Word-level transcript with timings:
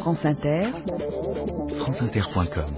France 0.00 0.24
Inter, 0.24 0.70
franceinter.com. 1.78 2.74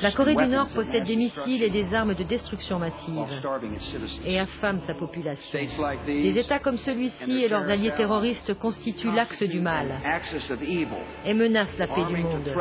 La 0.00 0.10
Corée 0.12 0.34
du 0.34 0.46
Nord 0.46 0.68
possède 0.74 1.04
des 1.04 1.16
missiles 1.16 1.62
et 1.62 1.70
des 1.70 1.94
armes 1.94 2.14
de 2.14 2.24
destruction 2.24 2.78
massive 2.78 3.26
et 4.26 4.38
affame 4.38 4.80
sa 4.86 4.94
population. 4.94 5.58
Des 6.06 6.38
États 6.38 6.58
comme 6.58 6.78
celui-ci 6.78 7.44
et 7.44 7.48
leurs 7.48 7.68
alliés 7.68 7.92
terroristes 7.96 8.54
constituent 8.54 9.12
l'axe 9.12 9.42
du 9.42 9.60
mal 9.60 10.00
et 11.24 11.34
menacent 11.34 11.78
la 11.78 11.86
paix 11.86 12.04
du 12.04 12.16
monde. 12.16 12.52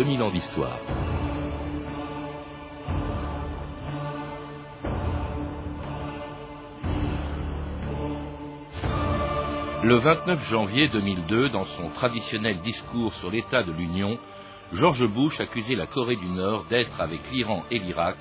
2000 0.00 0.22
ans 0.22 0.30
d'histoire. 0.30 0.78
Le 9.82 9.96
29 9.96 10.48
janvier 10.48 10.88
2002, 10.88 11.50
dans 11.50 11.66
son 11.66 11.90
traditionnel 11.90 12.62
discours 12.62 13.12
sur 13.16 13.30
l'état 13.30 13.62
de 13.62 13.72
l'Union, 13.72 14.18
George 14.72 15.06
Bush 15.06 15.38
accusait 15.38 15.74
la 15.74 15.86
Corée 15.86 16.16
du 16.16 16.30
Nord 16.30 16.64
d'être, 16.70 16.98
avec 16.98 17.20
l'Iran 17.30 17.62
et 17.70 17.78
l'Irak, 17.78 18.16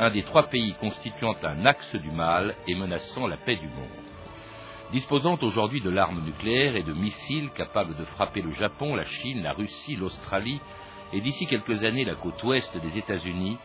un 0.00 0.10
des 0.10 0.24
trois 0.24 0.48
pays 0.48 0.74
constituant 0.80 1.34
un 1.44 1.64
axe 1.64 1.96
du 1.96 2.10
mal 2.10 2.56
et 2.68 2.74
menaçant 2.74 3.26
la 3.26 3.38
paix 3.38 3.56
du 3.56 3.68
monde. 3.68 4.02
Disposant 4.92 5.38
aujourd'hui 5.40 5.80
de 5.80 5.88
l'arme 5.88 6.22
nucléaire 6.26 6.76
et 6.76 6.82
de 6.82 6.92
missiles 6.92 7.48
capables 7.54 7.96
de 7.96 8.04
frapper 8.04 8.42
le 8.42 8.50
Japon, 8.50 8.94
la 8.94 9.06
Chine, 9.06 9.42
la 9.42 9.54
Russie, 9.54 9.96
l'Australie 9.96 10.60
et 11.12 11.20
d'ici 11.20 11.46
quelques 11.46 11.84
années 11.84 12.04
la 12.04 12.14
côte 12.14 12.42
ouest 12.42 12.76
des 12.76 12.98
États-Unis, 12.98 13.58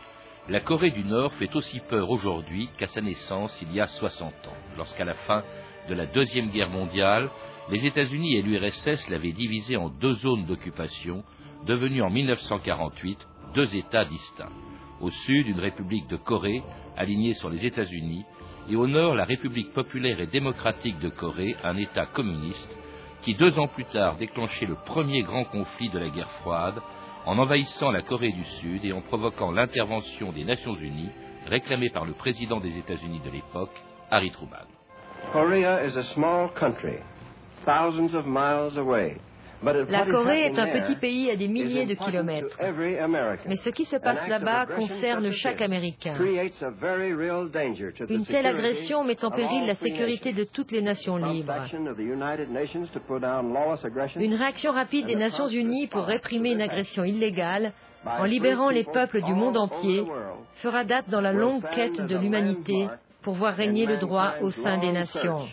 la 0.48 0.60
Corée 0.60 0.90
du 0.90 1.04
Nord 1.04 1.32
fait 1.34 1.54
aussi 1.54 1.80
peur 1.80 2.10
aujourd'hui 2.10 2.68
qu'à 2.78 2.88
sa 2.88 3.00
naissance 3.00 3.58
il 3.62 3.72
y 3.74 3.80
a 3.80 3.86
60 3.86 4.32
ans, 4.46 4.56
lorsqu'à 4.76 5.04
la 5.04 5.14
fin 5.14 5.42
de 5.88 5.94
la 5.94 6.06
Deuxième 6.06 6.50
Guerre 6.50 6.70
mondiale, 6.70 7.28
les 7.70 7.84
États-Unis 7.84 8.36
et 8.36 8.42
l'URSS 8.42 9.08
l'avaient 9.10 9.32
divisée 9.32 9.76
en 9.76 9.88
deux 9.88 10.14
zones 10.14 10.46
d'occupation, 10.46 11.22
devenues 11.66 12.02
en 12.02 12.10
1948 12.10 13.18
deux 13.54 13.76
États 13.76 14.04
distincts. 14.04 14.52
Au 15.00 15.10
sud, 15.10 15.48
une 15.48 15.60
République 15.60 16.08
de 16.08 16.16
Corée, 16.16 16.62
alignée 16.96 17.34
sur 17.34 17.50
les 17.50 17.64
États-Unis, 17.64 18.24
et 18.70 18.76
au 18.76 18.86
nord, 18.86 19.14
la 19.14 19.24
République 19.24 19.72
populaire 19.72 20.20
et 20.20 20.26
démocratique 20.26 20.98
de 20.98 21.08
Corée, 21.08 21.56
un 21.64 21.76
État 21.76 22.06
communiste, 22.06 22.74
qui 23.22 23.34
deux 23.34 23.58
ans 23.58 23.68
plus 23.68 23.84
tard 23.86 24.16
déclenchait 24.16 24.66
le 24.66 24.76
premier 24.86 25.22
grand 25.22 25.44
conflit 25.44 25.88
de 25.88 25.98
la 25.98 26.08
guerre 26.08 26.30
froide, 26.40 26.80
en 27.28 27.38
envahissant 27.38 27.90
la 27.90 28.00
Corée 28.00 28.32
du 28.32 28.44
Sud 28.58 28.86
et 28.86 28.92
en 28.94 29.02
provoquant 29.02 29.50
l'intervention 29.50 30.32
des 30.32 30.44
Nations 30.44 30.74
Unies 30.76 31.10
réclamée 31.46 31.90
par 31.90 32.06
le 32.06 32.14
président 32.14 32.58
des 32.58 32.74
États-Unis 32.78 33.20
de 33.22 33.30
l'époque, 33.30 33.74
Harry 34.10 34.30
Truman. 34.30 34.66
Korea 35.32 35.84
is 35.86 35.94
a 35.98 36.04
small 36.14 36.48
country, 36.54 37.00
thousands 37.66 38.14
of 38.14 38.24
miles 38.24 38.78
away. 38.78 39.18
La 39.62 40.06
Corée 40.06 40.46
est 40.46 40.58
un 40.58 40.66
petit 40.66 40.96
pays 40.96 41.30
à 41.30 41.36
des 41.36 41.48
milliers 41.48 41.86
de 41.86 41.94
kilomètres. 41.94 42.56
Mais 43.46 43.56
ce 43.56 43.70
qui 43.70 43.84
se 43.84 43.96
passe 43.96 44.26
là-bas 44.28 44.66
concerne 44.66 45.30
chaque 45.32 45.60
Américain. 45.60 46.14
Une 48.08 48.26
telle 48.26 48.46
agression 48.46 49.04
met 49.04 49.24
en 49.24 49.30
péril 49.30 49.66
la 49.66 49.74
sécurité 49.74 50.32
de 50.32 50.44
toutes 50.44 50.70
les 50.70 50.82
nations 50.82 51.16
libres. 51.16 51.54
Une 54.16 54.34
réaction 54.34 54.72
rapide 54.72 55.06
des 55.06 55.16
Nations 55.16 55.48
Unies 55.48 55.88
pour 55.88 56.04
réprimer 56.04 56.52
une 56.52 56.62
agression 56.62 57.04
illégale 57.04 57.72
en 58.04 58.24
libérant 58.24 58.70
les 58.70 58.84
peuples 58.84 59.22
du 59.22 59.34
monde 59.34 59.56
entier 59.56 60.04
fera 60.56 60.84
date 60.84 61.08
dans 61.10 61.20
la 61.20 61.32
longue 61.32 61.68
quête 61.70 62.00
de 62.00 62.16
l'humanité 62.16 62.88
pour 63.22 63.34
voir 63.34 63.54
régner 63.54 63.86
le 63.86 63.96
droit 63.96 64.34
au 64.40 64.50
sein 64.50 64.78
des 64.78 64.92
nations. 64.92 65.48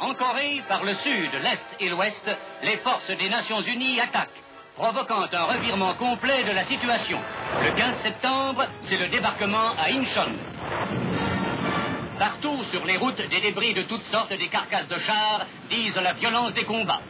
En 0.00 0.14
Corée, 0.14 0.62
par 0.68 0.82
le 0.84 0.94
sud, 0.96 1.30
l'est 1.42 1.66
et 1.80 1.88
l'ouest, 1.88 2.30
les 2.62 2.76
forces 2.78 3.10
des 3.10 3.28
Nations 3.28 3.60
Unies 3.62 4.00
attaquent, 4.00 4.42
provoquant 4.76 5.26
un 5.32 5.44
revirement 5.44 5.94
complet 5.94 6.44
de 6.44 6.50
la 6.50 6.64
situation. 6.64 7.20
Le 7.62 7.72
15 7.72 8.02
septembre, 8.02 8.66
c'est 8.82 8.96
le 8.96 9.08
débarquement 9.08 9.70
à 9.78 9.90
Incheon. 9.90 10.32
Partout 12.18 12.64
sur 12.70 12.84
les 12.84 12.96
routes, 12.96 13.20
des 13.28 13.40
débris 13.40 13.74
de 13.74 13.82
toutes 13.82 14.04
sortes, 14.04 14.32
des 14.32 14.48
carcasses 14.48 14.88
de 14.88 14.98
chars, 14.98 15.46
disent 15.68 15.96
la 15.96 16.12
violence 16.12 16.52
des 16.54 16.64
combats. 16.64 17.00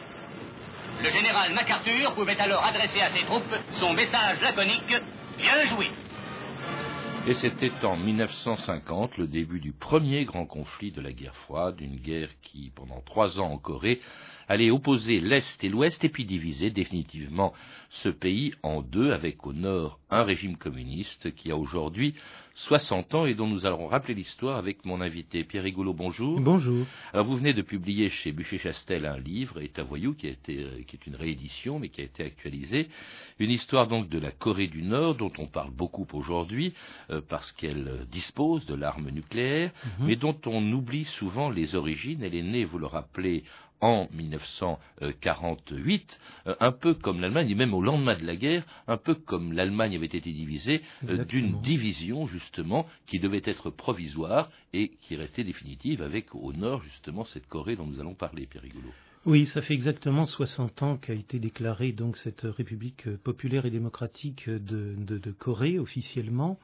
Le 1.01 1.09
général 1.09 1.53
MacArthur 1.53 2.13
pouvait 2.13 2.39
alors 2.39 2.63
adresser 2.65 3.01
à 3.01 3.09
ses 3.09 3.23
troupes 3.25 3.55
son 3.71 3.93
message 3.93 4.39
laconique 4.41 4.95
Bien 5.37 5.65
joué. 5.65 5.91
Et 7.27 7.33
c'était 7.33 7.71
en 7.83 7.97
1950 7.97 9.17
le 9.17 9.25
début 9.25 9.59
du 9.59 9.71
premier 9.71 10.25
grand 10.25 10.45
conflit 10.45 10.91
de 10.91 11.01
la 11.01 11.11
guerre 11.11 11.35
froide, 11.35 11.81
une 11.81 11.95
guerre 11.95 12.29
qui, 12.43 12.71
pendant 12.75 13.01
trois 13.01 13.39
ans 13.39 13.51
en 13.51 13.57
Corée, 13.57 13.99
allait 14.47 14.71
opposer 14.71 15.19
l'Est 15.19 15.63
et 15.63 15.69
l'Ouest 15.69 16.03
et 16.03 16.09
puis 16.09 16.25
diviser 16.25 16.69
définitivement 16.69 17.53
ce 17.89 18.09
pays 18.09 18.53
en 18.63 18.81
deux, 18.81 19.11
avec 19.11 19.45
au 19.45 19.53
nord 19.53 19.99
un 20.09 20.23
régime 20.23 20.57
communiste 20.57 21.33
qui 21.35 21.51
a 21.51 21.57
aujourd'hui 21.57 22.15
60 22.55 23.13
ans 23.15 23.25
et 23.25 23.33
dont 23.33 23.47
nous 23.47 23.65
allons 23.65 23.87
rappeler 23.87 24.13
l'histoire 24.13 24.57
avec 24.57 24.85
mon 24.85 25.01
invité 25.01 25.43
Pierre 25.43 25.63
Rigoulot. 25.63 25.93
Bonjour. 25.93 26.39
Bonjour. 26.39 26.85
Alors 27.11 27.25
vous 27.25 27.35
venez 27.35 27.53
de 27.53 27.61
publier 27.61 28.09
chez 28.09 28.31
Bûcher-Chastel 28.31 29.05
un 29.05 29.19
livre, 29.19 29.61
État 29.61 29.83
voyou, 29.83 30.13
qui, 30.13 30.27
a 30.27 30.31
été, 30.31 30.63
euh, 30.63 30.81
qui 30.87 30.95
est 30.95 31.05
une 31.05 31.17
réédition 31.17 31.79
mais 31.79 31.89
qui 31.89 31.99
a 31.99 32.05
été 32.05 32.23
actualisé. 32.23 32.87
Une 33.39 33.51
histoire 33.51 33.87
donc 33.87 34.07
de 34.07 34.19
la 34.19 34.31
Corée 34.31 34.67
du 34.67 34.83
Nord 34.83 35.15
dont 35.15 35.33
on 35.37 35.47
parle 35.47 35.71
beaucoup 35.71 36.07
aujourd'hui 36.13 36.73
euh, 37.09 37.19
parce 37.27 37.51
qu'elle 37.51 38.05
dispose 38.09 38.65
de 38.65 38.75
l'arme 38.75 39.09
nucléaire, 39.09 39.71
mhm. 39.99 40.07
mais 40.07 40.15
dont 40.15 40.39
on 40.45 40.71
oublie 40.71 41.05
souvent 41.05 41.49
les 41.49 41.75
origines. 41.75 42.23
Elle 42.23 42.35
est 42.35 42.41
née, 42.41 42.63
vous 42.63 42.77
le 42.77 42.85
rappelez, 42.85 43.43
en 43.81 44.07
1948, 44.13 46.19
euh, 46.47 46.55
un 46.59 46.71
peu 46.71 46.93
comme 46.93 47.21
l'Allemagne, 47.21 47.49
et 47.49 47.55
même 47.55 47.73
au 47.73 47.81
lendemain 47.81 48.15
de 48.15 48.25
la 48.25 48.35
guerre, 48.35 48.65
un 48.87 48.97
peu 48.97 49.15
comme 49.15 49.53
l'Allemagne 49.53 49.95
avait 49.95 50.05
été 50.05 50.21
divisée 50.21 50.81
euh, 51.09 51.23
d'une 51.25 51.61
division 51.61 52.27
justement 52.27 52.85
qui 53.07 53.19
devait 53.19 53.41
être 53.45 53.69
provisoire 53.69 54.49
et 54.73 54.91
qui 55.01 55.15
restait 55.15 55.43
définitive 55.43 56.01
avec 56.01 56.33
au 56.35 56.53
nord 56.53 56.83
justement 56.83 57.25
cette 57.25 57.47
Corée 57.47 57.75
dont 57.75 57.85
nous 57.85 57.99
allons 57.99 58.15
parler, 58.15 58.45
Pierre 58.45 58.63
Rigoulot. 58.63 58.93
Oui, 59.25 59.47
ça 59.47 59.61
fait 59.61 59.73
exactement 59.73 60.25
60 60.25 60.83
ans 60.83 60.97
qu'a 60.97 61.13
été 61.13 61.39
déclarée 61.39 61.91
donc 61.91 62.15
cette 62.17 62.41
République 62.41 63.09
populaire 63.23 63.65
et 63.65 63.71
démocratique 63.71 64.47
de, 64.47 65.31
Corée 65.39 65.79
officiellement. 65.79 66.59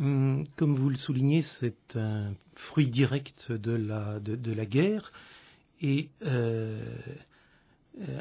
Hum, 0.00 0.44
comme 0.54 0.76
vous 0.76 0.90
le 0.90 0.96
soulignez, 0.96 1.42
c'est 1.42 1.96
un 1.96 2.34
fruit 2.54 2.86
direct 2.86 3.50
de 3.50 3.72
la, 3.72 4.20
de 4.20 4.52
la 4.52 4.64
guerre 4.64 5.10
et 5.80 6.08
euh, 6.24 6.80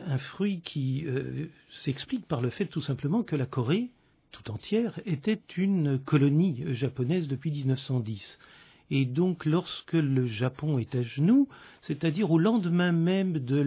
un 0.07 0.17
fruit 0.17 0.61
qui 0.61 1.05
euh, 1.05 1.47
s'explique 1.83 2.25
par 2.25 2.41
le 2.41 2.49
fait 2.49 2.65
tout 2.65 2.81
simplement 2.81 3.23
que 3.23 3.35
la 3.35 3.45
Corée 3.45 3.89
tout 4.31 4.51
entière 4.51 4.99
était 5.05 5.39
une 5.55 5.99
colonie 5.99 6.63
japonaise 6.73 7.27
depuis 7.27 7.51
1910. 7.51 8.39
Et 8.89 9.05
donc 9.05 9.45
lorsque 9.45 9.93
le 9.93 10.27
Japon 10.27 10.79
est 10.79 10.95
à 10.95 11.01
genoux, 11.01 11.47
c'est-à-dire 11.81 12.31
au 12.31 12.39
lendemain 12.39 12.91
même 12.91 13.39
de 13.39 13.63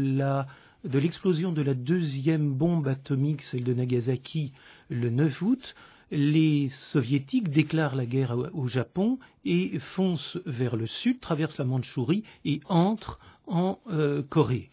de 0.85 0.99
l'explosion 0.99 1.53
de 1.53 1.61
la 1.61 1.75
deuxième 1.75 2.55
bombe 2.55 2.89
atomique, 2.89 3.43
celle 3.43 3.65
de 3.65 3.75
Nagasaki, 3.75 4.53
le 4.89 5.11
9 5.11 5.43
août, 5.43 5.75
les 6.11 6.69
soviétiques 6.69 7.51
déclarent 7.51 7.95
la 7.95 8.07
guerre 8.07 8.37
au 8.53 8.67
Japon 8.67 9.19
et 9.45 9.79
foncent 9.79 10.39
vers 10.45 10.77
le 10.77 10.87
sud, 10.87 11.21
traversent 11.21 11.59
la 11.59 11.65
Mandchourie 11.65 12.25
et 12.45 12.61
entrent 12.69 13.19
en 13.47 13.79
euh, 13.91 14.23
Corée. 14.29 14.71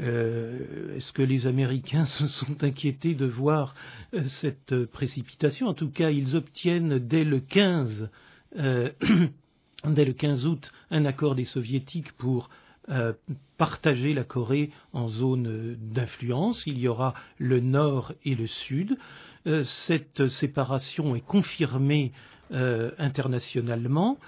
Euh, 0.00 0.96
est-ce 0.96 1.12
que 1.12 1.22
les 1.22 1.46
Américains 1.46 2.06
se 2.06 2.26
sont 2.26 2.64
inquiétés 2.64 3.14
de 3.14 3.26
voir 3.26 3.74
euh, 4.14 4.24
cette 4.28 4.84
précipitation? 4.86 5.68
En 5.68 5.74
tout 5.74 5.90
cas, 5.90 6.10
ils 6.10 6.34
obtiennent 6.34 6.98
dès 6.98 7.24
le 7.24 7.40
15, 7.40 8.10
dès 8.56 10.04
le 10.04 10.12
15 10.12 10.46
août 10.46 10.72
un 10.90 11.04
accord 11.04 11.34
des 11.34 11.44
soviétiques 11.44 12.12
pour 12.12 12.48
partager 13.56 14.12
la 14.12 14.24
Corée 14.24 14.70
en 14.92 15.08
zones 15.08 15.76
d'influence. 15.80 16.62
Il 16.66 16.78
y 16.78 16.86
aura 16.86 17.14
le 17.38 17.60
nord 17.60 18.12
et 18.24 18.34
le 18.34 18.46
sud. 18.46 18.98
Cette 19.64 20.28
séparation 20.28 21.16
est 21.16 21.24
confirmée 21.24 22.12
internationalement. 22.50 24.18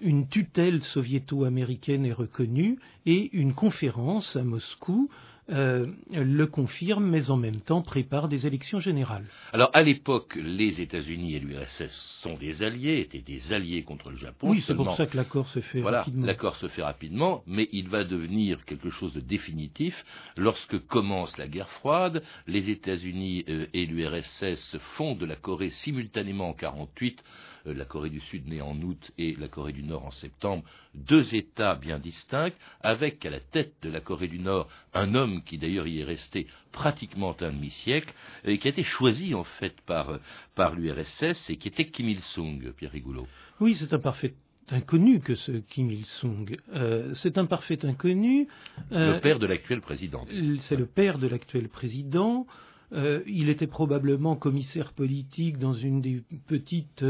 Une 0.00 0.28
tutelle 0.28 0.82
soviéto-américaine 0.82 2.04
est 2.04 2.12
reconnue 2.12 2.78
et 3.06 3.30
une 3.32 3.54
conférence 3.54 4.36
à 4.36 4.42
Moscou 4.42 5.08
euh, 5.50 5.86
le 6.12 6.46
confirme, 6.46 7.04
mais 7.04 7.30
en 7.30 7.36
même 7.36 7.60
temps 7.60 7.82
prépare 7.82 8.28
des 8.28 8.46
élections 8.46 8.78
générales. 8.78 9.24
Alors, 9.52 9.70
à 9.74 9.82
l'époque, 9.82 10.36
les 10.36 10.80
États-Unis 10.80 11.34
et 11.34 11.40
l'URSS 11.40 12.20
sont 12.22 12.34
des 12.34 12.62
alliés, 12.62 13.00
étaient 13.00 13.18
des 13.18 13.52
alliés 13.52 13.82
contre 13.82 14.10
le 14.10 14.16
Japon. 14.16 14.50
Oui, 14.50 14.62
c'est 14.66 14.76
pour 14.76 14.94
ça 14.96 15.06
que 15.06 15.16
l'accord 15.16 15.48
se 15.48 15.60
fait 15.60 15.80
voilà, 15.80 15.98
rapidement. 15.98 16.26
L'accord 16.26 16.56
se 16.56 16.68
fait 16.68 16.82
rapidement, 16.82 17.42
mais 17.46 17.68
il 17.72 17.88
va 17.88 18.04
devenir 18.04 18.64
quelque 18.64 18.90
chose 18.90 19.14
de 19.14 19.20
définitif 19.20 20.04
lorsque 20.36 20.78
commence 20.86 21.36
la 21.38 21.48
guerre 21.48 21.68
froide. 21.70 22.22
Les 22.46 22.70
États-Unis 22.70 23.44
euh, 23.48 23.66
et 23.74 23.86
l'URSS 23.86 24.76
fondent 24.96 25.24
la 25.24 25.36
Corée 25.36 25.70
simultanément 25.70 26.50
en 26.50 26.54
48 26.54 27.24
euh, 27.66 27.74
la 27.74 27.84
Corée 27.84 28.10
du 28.10 28.20
Sud 28.20 28.48
née 28.48 28.60
en 28.60 28.76
août 28.80 29.12
et 29.18 29.36
la 29.38 29.48
Corée 29.48 29.72
du 29.72 29.82
Nord 29.82 30.04
en 30.04 30.10
septembre, 30.10 30.64
deux 30.94 31.34
États 31.34 31.74
bien 31.74 31.98
distincts, 31.98 32.52
avec 32.80 33.24
à 33.24 33.30
la 33.30 33.40
tête 33.40 33.74
de 33.82 33.90
la 33.90 34.00
Corée 34.00 34.28
du 34.28 34.38
Nord 34.38 34.68
un 34.94 35.14
homme 35.14 35.31
qui 35.40 35.58
d'ailleurs 35.58 35.86
y 35.86 36.00
est 36.00 36.04
resté 36.04 36.46
pratiquement 36.72 37.34
un 37.40 37.52
demi-siècle, 37.52 38.12
et 38.44 38.58
qui 38.58 38.68
a 38.68 38.70
été 38.70 38.82
choisi 38.82 39.34
en 39.34 39.44
fait 39.44 39.80
par, 39.82 40.18
par 40.54 40.74
l'URSS 40.74 41.48
et 41.48 41.56
qui 41.56 41.68
était 41.68 41.86
Kim 41.86 42.08
Il-sung, 42.08 42.72
Pierre 42.76 42.92
Rigoulot. 42.92 43.26
Oui, 43.60 43.74
c'est 43.74 43.92
un 43.92 43.98
parfait 43.98 44.34
inconnu 44.70 45.20
que 45.20 45.34
ce 45.34 45.52
Kim 45.52 45.90
Il-sung. 45.90 46.56
Euh, 46.74 47.12
c'est 47.14 47.38
un 47.38 47.46
parfait 47.46 47.84
inconnu. 47.84 48.48
Euh, 48.92 49.14
le 49.14 49.20
père 49.20 49.38
de 49.38 49.46
l'actuel 49.46 49.80
président. 49.80 50.26
C'est 50.60 50.76
le 50.76 50.86
père 50.86 51.18
de 51.18 51.26
l'actuel 51.26 51.68
président. 51.68 52.46
Euh, 52.92 53.22
il 53.26 53.48
était 53.48 53.66
probablement 53.66 54.36
commissaire 54.36 54.92
politique 54.92 55.58
dans 55.58 55.72
une 55.72 56.00
des 56.00 56.22
petites 56.46 57.04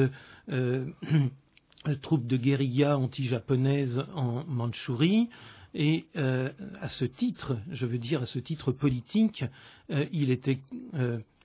euh, 0.48 0.86
troupes 2.02 2.26
de 2.26 2.36
guérilla 2.36 2.96
anti-japonaises 2.96 4.04
en 4.14 4.44
Mandchourie. 4.44 5.28
Et 5.74 6.06
euh, 6.16 6.50
à 6.80 6.88
ce 6.88 7.04
titre, 7.04 7.56
je 7.70 7.86
veux 7.86 7.98
dire 7.98 8.22
à 8.22 8.26
ce 8.26 8.38
titre 8.38 8.72
politique, 8.72 9.44
il 9.88 10.30
était 10.30 10.58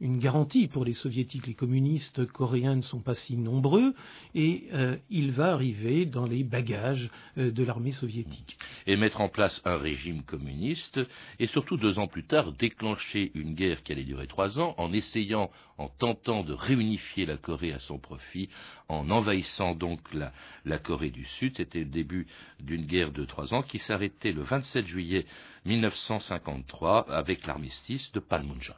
une 0.01 0.19
garantie 0.19 0.67
pour 0.67 0.85
les 0.85 0.93
soviétiques. 0.93 1.47
Les 1.47 1.53
communistes 1.53 2.25
coréens 2.27 2.75
ne 2.75 2.81
sont 2.81 2.99
pas 2.99 3.15
si 3.15 3.37
nombreux 3.37 3.93
et 4.35 4.65
euh, 4.73 4.97
il 5.09 5.31
va 5.31 5.53
arriver 5.53 6.05
dans 6.05 6.25
les 6.25 6.43
bagages 6.43 7.09
euh, 7.37 7.51
de 7.51 7.63
l'armée 7.63 7.91
soviétique. 7.91 8.57
Et 8.85 8.95
mettre 8.95 9.21
en 9.21 9.29
place 9.29 9.61
un 9.65 9.77
régime 9.77 10.23
communiste 10.23 10.99
et 11.39 11.47
surtout 11.47 11.77
deux 11.77 11.99
ans 11.99 12.07
plus 12.07 12.25
tard 12.25 12.51
déclencher 12.51 13.31
une 13.33 13.55
guerre 13.55 13.83
qui 13.83 13.91
allait 13.91 14.03
durer 14.03 14.27
trois 14.27 14.59
ans 14.59 14.75
en 14.77 14.93
essayant, 14.93 15.49
en 15.77 15.87
tentant 15.87 16.43
de 16.43 16.53
réunifier 16.53 17.25
la 17.25 17.37
Corée 17.37 17.73
à 17.73 17.79
son 17.79 17.97
profit, 17.97 18.49
en 18.89 19.09
envahissant 19.09 19.75
donc 19.75 19.99
la, 20.13 20.31
la 20.65 20.77
Corée 20.77 21.09
du 21.09 21.25
Sud. 21.25 21.57
C'était 21.57 21.79
le 21.79 21.85
début 21.85 22.27
d'une 22.61 22.85
guerre 22.85 23.11
de 23.11 23.25
trois 23.25 23.53
ans 23.53 23.63
qui 23.63 23.79
s'arrêtait 23.79 24.31
le 24.31 24.43
27 24.43 24.87
juillet 24.87 25.25
1953 25.67 27.07
avec 27.09 27.45
l'armistice 27.45 28.09
de 28.13 28.21
Panmunjom. 28.21 28.73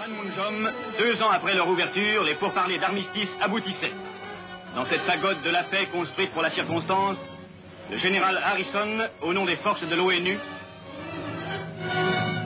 Panmunjom, 0.00 0.72
deux 0.98 1.22
ans 1.22 1.30
après 1.30 1.54
leur 1.54 1.68
ouverture, 1.68 2.24
les 2.24 2.34
pourparlers 2.34 2.78
d'armistice 2.78 3.30
aboutissaient. 3.40 3.94
Dans 4.74 4.84
cette 4.86 5.06
pagode 5.06 5.42
de 5.42 5.50
la 5.50 5.62
paix 5.64 5.86
construite 5.92 6.32
pour 6.32 6.42
la 6.42 6.50
circonstance, 6.50 7.16
le 7.90 7.98
général 7.98 8.36
Harrison, 8.36 9.08
au 9.22 9.32
nom 9.32 9.44
des 9.44 9.56
forces 9.56 9.86
de 9.86 9.94
l'ONU, 9.94 10.38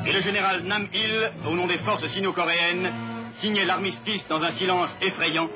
et 0.07 0.13
le 0.13 0.21
général 0.21 0.63
Nam 0.65 0.89
Il, 0.93 1.33
au 1.47 1.55
nom 1.55 1.67
des 1.67 1.79
forces 1.79 2.07
sino-coréennes, 2.09 2.93
signaient 3.39 3.65
l'armistice 3.65 4.27
dans 4.29 4.43
un 4.43 4.53
silence 4.53 4.91
effrayant 5.01 5.49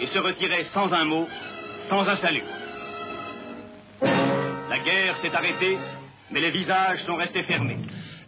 et 0.00 0.06
se 0.06 0.18
retiraient 0.18 0.64
sans 0.64 0.92
un 0.92 1.04
mot, 1.04 1.26
sans 1.88 2.08
un 2.08 2.16
salut. 2.16 2.44
La 4.00 4.78
guerre 4.78 5.16
s'est 5.16 5.34
arrêtée, 5.34 5.76
mais 6.32 6.40
les 6.40 6.50
visages 6.50 7.02
sont 7.04 7.16
restés 7.16 7.42
fermés. 7.44 7.78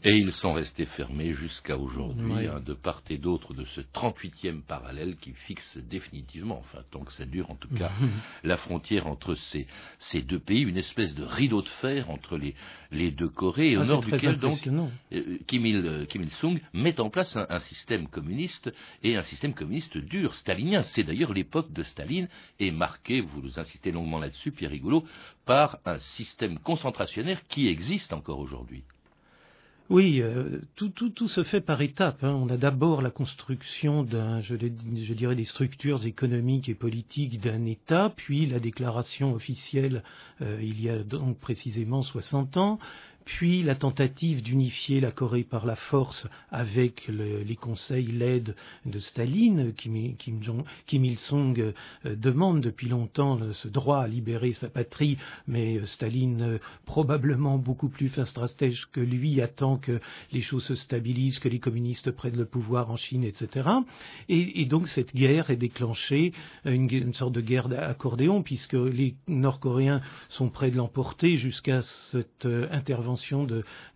Et 0.07 0.19
ils 0.19 0.33
sont 0.35 0.53
restés 0.53 0.85
fermés 0.85 1.33
jusqu'à 1.33 1.79
aujourd'hui, 1.79 2.47
hein, 2.47 2.61
de 2.61 2.75
part 2.75 3.03
et 3.09 3.17
d'autre 3.17 3.55
de 3.55 3.65
ce 3.65 3.81
38e 3.81 4.61
parallèle 4.61 5.17
qui 5.17 5.33
fixe 5.33 5.79
définitivement, 5.79 6.59
enfin 6.59 6.85
tant 6.91 7.05
que 7.05 7.13
ça 7.15 7.25
dure 7.25 7.51
en 7.51 7.55
tout 7.55 7.75
cas, 7.75 7.91
la 8.45 8.59
frontière 8.59 9.07
entre 9.07 9.35
ces, 9.35 9.67
ces, 9.99 10.21
deux 10.21 10.39
pays, 10.39 10.61
une 10.61 10.77
espèce 10.77 11.15
de 11.15 11.25
rideau 11.25 11.63
de 11.63 11.69
fer 11.81 12.11
entre 12.11 12.37
les, 12.37 12.55
les 12.93 13.13
deux 13.13 13.31
Corées, 13.31 13.77
ah, 13.77 13.81
au 13.81 13.85
nord 13.87 14.03
duquel 14.03 14.37
donc 14.37 14.67
euh, 14.67 15.39
Kim, 15.47 15.65
Il, 15.65 15.77
euh, 15.77 16.05
Kim 16.05 16.23
Il-sung 16.23 16.61
met 16.75 17.01
en 17.01 17.09
place 17.09 17.35
un, 17.37 17.47
un, 17.49 17.61
système 17.61 18.07
communiste 18.07 18.71
et 19.03 19.17
un 19.17 19.23
système 19.23 19.55
communiste 19.55 19.97
dur, 19.97 20.35
stalinien. 20.35 20.83
C'est 20.83 21.05
d'ailleurs 21.05 21.33
l'époque 21.33 21.73
de 21.73 21.83
Staline 21.83 22.29
est 22.61 22.73
marquée, 22.73 23.23
vous 23.23 23.59
insistez 23.59 23.91
longuement 23.91 24.19
là-dessus, 24.19 24.53
Pierre 24.53 24.71
Rigoulot, 24.71 25.07
par 25.47 25.79
un 25.87 25.99
système 25.99 26.59
concentrationnaire 26.59 27.47
qui 27.49 27.69
existe 27.69 28.13
encore 28.13 28.39
aujourd'hui. 28.39 28.85
Oui, 29.91 30.23
euh, 30.23 30.61
tout, 30.77 30.89
tout, 30.89 31.29
se 31.29 31.45
fait 31.45 31.61
par 31.61 31.83
étapes. 31.83 32.25
Hein. 32.25 32.31
On 32.31 32.49
a 32.49 32.57
d'abord 32.57 33.03
la 33.03 33.11
construction 33.11 34.03
d'un, 34.03 34.41
je, 34.41 34.55
je, 34.57 35.13
dirais, 35.13 35.35
des 35.35 35.45
structures 35.45 36.07
économiques 36.07 36.71
et 36.71 36.75
politiques 36.75 37.39
d'un 37.39 37.67
État, 37.67 38.11
puis 38.17 38.47
la 38.47 38.61
déclaration 38.61 39.35
officielle 39.35 40.03
euh, 40.41 40.59
il 40.63 40.83
y 40.83 40.89
a 40.89 40.99
donc 40.99 41.39
précisément 41.39 42.03
60 42.03 42.57
ans, 42.57 42.79
puis 43.25 43.63
la 43.63 43.75
tentative 43.75 44.43
d'unifier 44.43 45.01
la 45.01 45.11
Corée 45.11 45.45
par 45.45 45.67
la 45.67 45.77
force 45.77 46.27
avec 46.51 47.07
le, 47.09 47.43
les 47.43 47.57
conseils, 47.57 48.07
l'aide 48.07 48.55
de 48.87 48.99
Staline, 48.99 49.73
Kim, 49.75 50.17
Kim, 50.17 51.05
Il-sung 51.05 51.59
euh, 51.59 51.73
demande 52.17 52.61
depuis 52.61 52.89
longtemps 52.89 53.39
euh, 53.41 53.53
ce 53.53 53.69
droit 53.69 54.01
à 54.03 54.07
libérer 54.07 54.53
sa 54.53 54.69
patrie, 54.69 55.19
mais 55.47 55.79
euh, 55.79 55.87
Staline, 55.87 56.59
probablement 56.87 57.59
beaucoup 57.59 57.89
plus 57.89 58.09
fin 58.09 58.25
stratège 58.25 58.87
que 58.93 59.01
lui, 59.01 59.41
attend 59.41 59.77
que 59.77 60.01
les 60.33 60.43
choses 60.43 60.65
se 60.65 60.75
stabilisent, 60.75 61.39
que 61.39 61.49
les 61.49 61.61
communistes 61.61 62.11
prennent 62.11 62.37
le 62.37 62.47
pouvoir 62.47 62.91
en 62.91 62.97
Chine, 62.97 63.25
etc. 63.25 63.69
Et, 64.29 64.65
donc 64.67 64.89
cette 64.89 65.15
guerre 65.15 65.51
est 65.51 65.57
déclenchée, 65.57 66.33
une, 66.65 67.15
sorte 67.15 67.33
de 67.33 67.41
guerre 67.41 67.69
d'accordéon, 67.69 68.43
puisque 68.43 68.75
les 68.75 69.15
Nord-Coréens 69.29 70.01
sont 70.29 70.49
prêts 70.49 70.71
de 70.71 70.77
l'emporter 70.77 71.37
jusqu'à 71.37 71.83
cette 71.83 72.47
euh, 72.47 72.67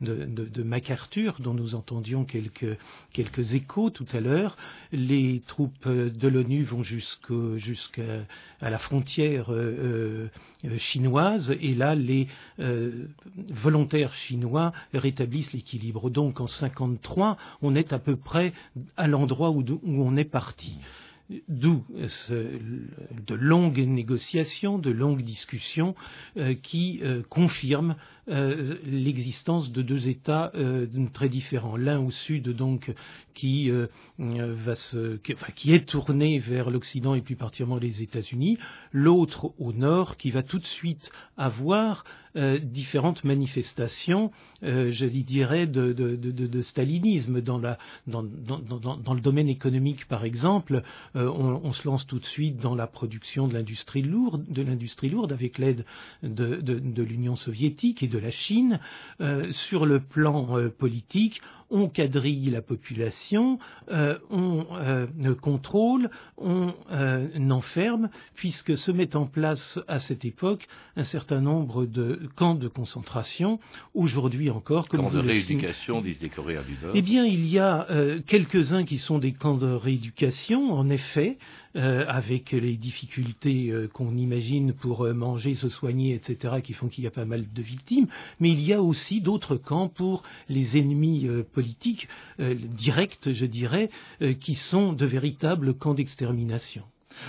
de, 0.00 0.62
MacArthur, 0.62 1.36
dont 1.40 1.54
nous 1.54 1.74
entendions 1.74 2.24
quelques, 2.24 2.76
quelques 3.12 3.54
échos 3.54 3.90
tout 3.90 4.06
à 4.12 4.20
l'heure. 4.20 4.56
Les 4.92 5.42
troupes 5.46 5.88
de 5.88 6.28
l'ONU 6.28 6.64
vont 6.64 6.82
jusqu'à 6.82 8.24
la 8.60 8.78
frontière 8.78 9.52
euh, 9.52 10.28
euh, 10.64 10.78
chinoise, 10.78 11.54
et 11.60 11.74
là, 11.74 11.94
les 11.94 12.26
euh, 12.58 13.06
volontaires 13.50 14.14
chinois 14.14 14.72
rétablissent 14.94 15.52
l'équilibre. 15.52 16.10
Donc, 16.10 16.40
en 16.40 16.46
53, 16.46 17.36
on 17.62 17.74
est 17.74 17.92
à 17.92 17.98
peu 17.98 18.16
près 18.16 18.52
à 18.96 19.06
l'endroit 19.06 19.50
où 19.50 19.64
on 19.84 20.16
est 20.16 20.24
parti. 20.24 20.78
D'où 21.48 21.84
de 21.90 23.34
longues 23.34 23.80
négociations, 23.80 24.78
de 24.78 24.90
longues 24.90 25.22
discussions 25.22 25.94
euh, 26.38 26.54
qui 26.54 27.00
euh, 27.02 27.22
confirment 27.28 27.96
euh, 28.30 28.76
l'existence 28.84 29.72
de 29.72 29.80
deux 29.80 30.08
États 30.08 30.50
euh, 30.54 30.86
très 31.14 31.30
différents. 31.30 31.78
L'un 31.78 31.98
au 31.98 32.10
sud, 32.10 32.50
donc, 32.50 32.92
qui, 33.32 33.70
euh, 33.70 33.86
va 34.18 34.74
se, 34.74 35.16
qui, 35.16 35.32
enfin, 35.32 35.50
qui 35.54 35.72
est 35.72 35.88
tourné 35.88 36.38
vers 36.38 36.68
l'Occident 36.68 37.14
et 37.14 37.22
plus 37.22 37.36
particulièrement 37.36 37.78
les 37.78 38.02
États-Unis. 38.02 38.58
L'autre 38.92 39.54
au 39.58 39.72
nord, 39.72 40.18
qui 40.18 40.30
va 40.30 40.42
tout 40.42 40.58
de 40.58 40.66
suite 40.66 41.10
avoir 41.36 42.04
différentes 42.62 43.24
manifestations, 43.24 44.30
je 44.62 45.06
dirais, 45.06 45.66
de, 45.66 46.62
stalinisme 46.62 47.40
dans, 47.40 47.58
le 47.58 49.20
domaine 49.20 49.48
économique, 49.48 50.06
par 50.06 50.24
exemple. 50.24 50.82
On, 51.26 51.60
on, 51.64 51.72
se 51.72 51.86
lance 51.86 52.06
tout 52.06 52.18
de 52.18 52.24
suite 52.24 52.58
dans 52.58 52.74
la 52.74 52.86
production 52.86 53.48
de 53.48 53.54
l'industrie 53.54 54.02
lourde, 54.02 54.44
de 54.48 54.62
l'industrie 54.62 55.10
lourde 55.10 55.32
avec 55.32 55.58
l'aide 55.58 55.84
de, 56.22 57.02
l'Union 57.02 57.36
soviétique 57.36 58.02
et 58.02 58.08
de 58.08 58.18
la 58.18 58.30
Chine, 58.30 58.80
euh, 59.20 59.50
sur 59.68 59.86
le 59.86 60.00
plan 60.00 60.58
euh, 60.58 60.68
politique, 60.68 61.40
on 61.70 61.88
quadrille 61.88 62.50
la 62.50 62.62
population, 62.62 63.58
euh, 63.90 64.18
on 64.30 64.66
euh, 64.72 65.06
contrôle, 65.40 66.10
on 66.36 66.72
euh, 66.90 67.50
enferme, 67.50 68.10
puisque 68.34 68.76
se 68.76 68.90
met 68.90 69.16
en 69.16 69.26
place 69.26 69.78
à 69.88 69.98
cette 69.98 70.24
époque 70.24 70.66
un 70.96 71.04
certain 71.04 71.40
nombre 71.40 71.86
de 71.86 72.28
camps 72.36 72.54
de 72.54 72.68
concentration, 72.68 73.58
aujourd'hui 73.94 74.50
encore. 74.50 74.88
Comme 74.88 75.02
camps 75.02 75.10
de 75.10 75.20
rééducation, 75.20 76.00
disent 76.00 76.20
les 76.20 76.28
Coréens 76.28 76.62
du 76.62 76.76
Nord. 76.82 76.92
Eh 76.94 77.02
bien, 77.02 77.24
il 77.24 77.46
y 77.46 77.58
a 77.58 77.86
euh, 77.90 78.20
quelques-uns 78.26 78.84
qui 78.84 78.98
sont 78.98 79.18
des 79.18 79.32
camps 79.32 79.56
de 79.56 79.70
rééducation, 79.70 80.72
en 80.72 80.88
effet, 80.88 81.38
euh, 81.76 82.04
avec 82.08 82.52
les 82.52 82.76
difficultés 82.76 83.68
euh, 83.70 83.88
qu'on 83.88 84.16
imagine 84.16 84.72
pour 84.72 85.04
euh, 85.04 85.12
manger, 85.12 85.54
se 85.54 85.68
soigner, 85.68 86.14
etc., 86.14 86.62
qui 86.62 86.72
font 86.72 86.88
qu'il 86.88 87.04
y 87.04 87.06
a 87.06 87.10
pas 87.10 87.26
mal 87.26 87.44
de 87.52 87.62
victimes, 87.62 88.06
mais 88.40 88.50
il 88.50 88.60
y 88.62 88.72
a 88.72 88.82
aussi 88.82 89.20
d'autres 89.20 89.56
camps 89.56 89.88
pour 89.88 90.22
les 90.48 90.78
ennemis 90.78 91.28
politiques 91.52 92.08
directs, 92.38 93.30
je 93.30 93.44
dirais, 93.44 93.90
qui 94.40 94.54
sont 94.54 94.92
de 94.92 95.04
véritables 95.04 95.74
camps 95.74 95.94
d'extermination. 95.94 96.84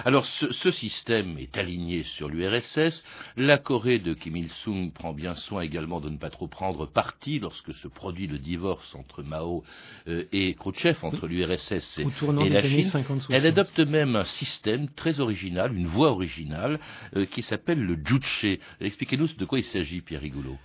Alors 0.05 0.25
ce, 0.25 0.71
système 0.71 1.37
est 1.37 1.57
aligné 1.57 2.03
sur 2.03 2.29
l'URSS. 2.29 3.03
La 3.35 3.57
Corée 3.57 3.99
de 3.99 4.13
Kim 4.13 4.35
Il-sung 4.35 4.91
prend 4.91 5.13
bien 5.13 5.35
soin 5.35 5.61
également 5.61 5.99
de 5.99 6.09
ne 6.09 6.17
pas 6.17 6.29
trop 6.29 6.47
prendre 6.47 6.85
parti 6.85 7.39
lorsque 7.39 7.73
se 7.73 7.87
produit 7.87 8.27
le 8.27 8.37
divorce 8.37 8.95
entre 8.95 9.23
Mao 9.23 9.63
euh, 10.07 10.25
et 10.31 10.53
Khrouchtchev, 10.53 10.97
entre 11.01 11.27
l'URSS 11.27 11.99
et, 11.99 12.05
la 12.49 12.63
Chine. 12.63 12.91
Elle 13.29 13.45
adopte 13.45 13.79
même 13.79 14.15
un 14.15 14.25
système 14.25 14.89
très 14.89 15.19
original, 15.19 15.75
une 15.75 15.87
voie 15.87 16.11
originale, 16.11 16.79
euh, 17.15 17.25
qui 17.25 17.41
s'appelle 17.41 17.81
le 17.81 17.97
Juche. 18.03 18.45
Expliquez-nous 18.79 19.27
de 19.37 19.45
quoi 19.45 19.59
il 19.59 19.65
s'agit, 19.65 20.01
Pierre 20.01 20.21
Rigoulot. 20.21 20.57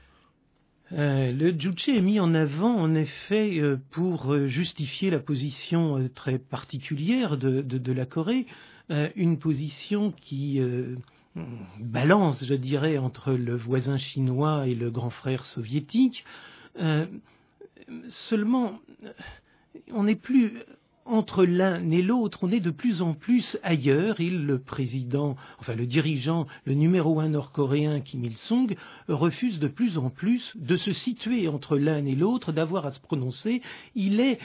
Euh, 0.92 1.32
le 1.32 1.58
Juche 1.58 1.88
est 1.88 2.00
mis 2.00 2.20
en 2.20 2.34
avant 2.34 2.76
en 2.76 2.94
effet 2.94 3.60
pour 3.90 4.36
justifier 4.46 5.10
la 5.10 5.18
position 5.18 6.08
très 6.14 6.38
particulière 6.38 7.36
de 7.36 7.92
la 7.92 8.06
Corée 8.06 8.46
une 8.90 9.38
position 9.38 10.12
qui 10.12 10.60
euh, 10.60 10.94
balance, 11.80 12.44
je 12.44 12.54
dirais, 12.54 12.98
entre 12.98 13.32
le 13.32 13.56
voisin 13.56 13.96
chinois 13.96 14.66
et 14.66 14.74
le 14.74 14.90
grand 14.90 15.10
frère 15.10 15.44
soviétique. 15.44 16.24
Euh, 16.78 17.06
seulement, 18.08 18.78
on 19.92 20.04
n'est 20.04 20.14
plus 20.14 20.52
entre 21.06 21.44
l'un 21.44 21.90
et 21.90 22.00
l'autre, 22.00 22.38
on 22.42 22.50
est 22.50 22.60
de 22.60 22.70
plus 22.70 23.02
en 23.02 23.12
plus 23.12 23.58
ailleurs. 23.62 24.20
Il, 24.20 24.46
le 24.46 24.58
président, 24.58 25.36
enfin 25.58 25.74
le 25.74 25.86
dirigeant, 25.86 26.46
le 26.64 26.72
numéro 26.72 27.20
un 27.20 27.28
nord-coréen 27.28 28.00
Kim 28.00 28.24
Il-sung, 28.24 28.74
refuse 29.08 29.58
de 29.58 29.68
plus 29.68 29.98
en 29.98 30.08
plus 30.08 30.52
de 30.54 30.76
se 30.76 30.92
situer 30.92 31.46
entre 31.46 31.76
l'un 31.76 32.06
et 32.06 32.14
l'autre, 32.14 32.52
d'avoir 32.52 32.86
à 32.86 32.90
se 32.90 33.00
prononcer. 33.00 33.60
Il 33.94 34.18
est 34.18 34.38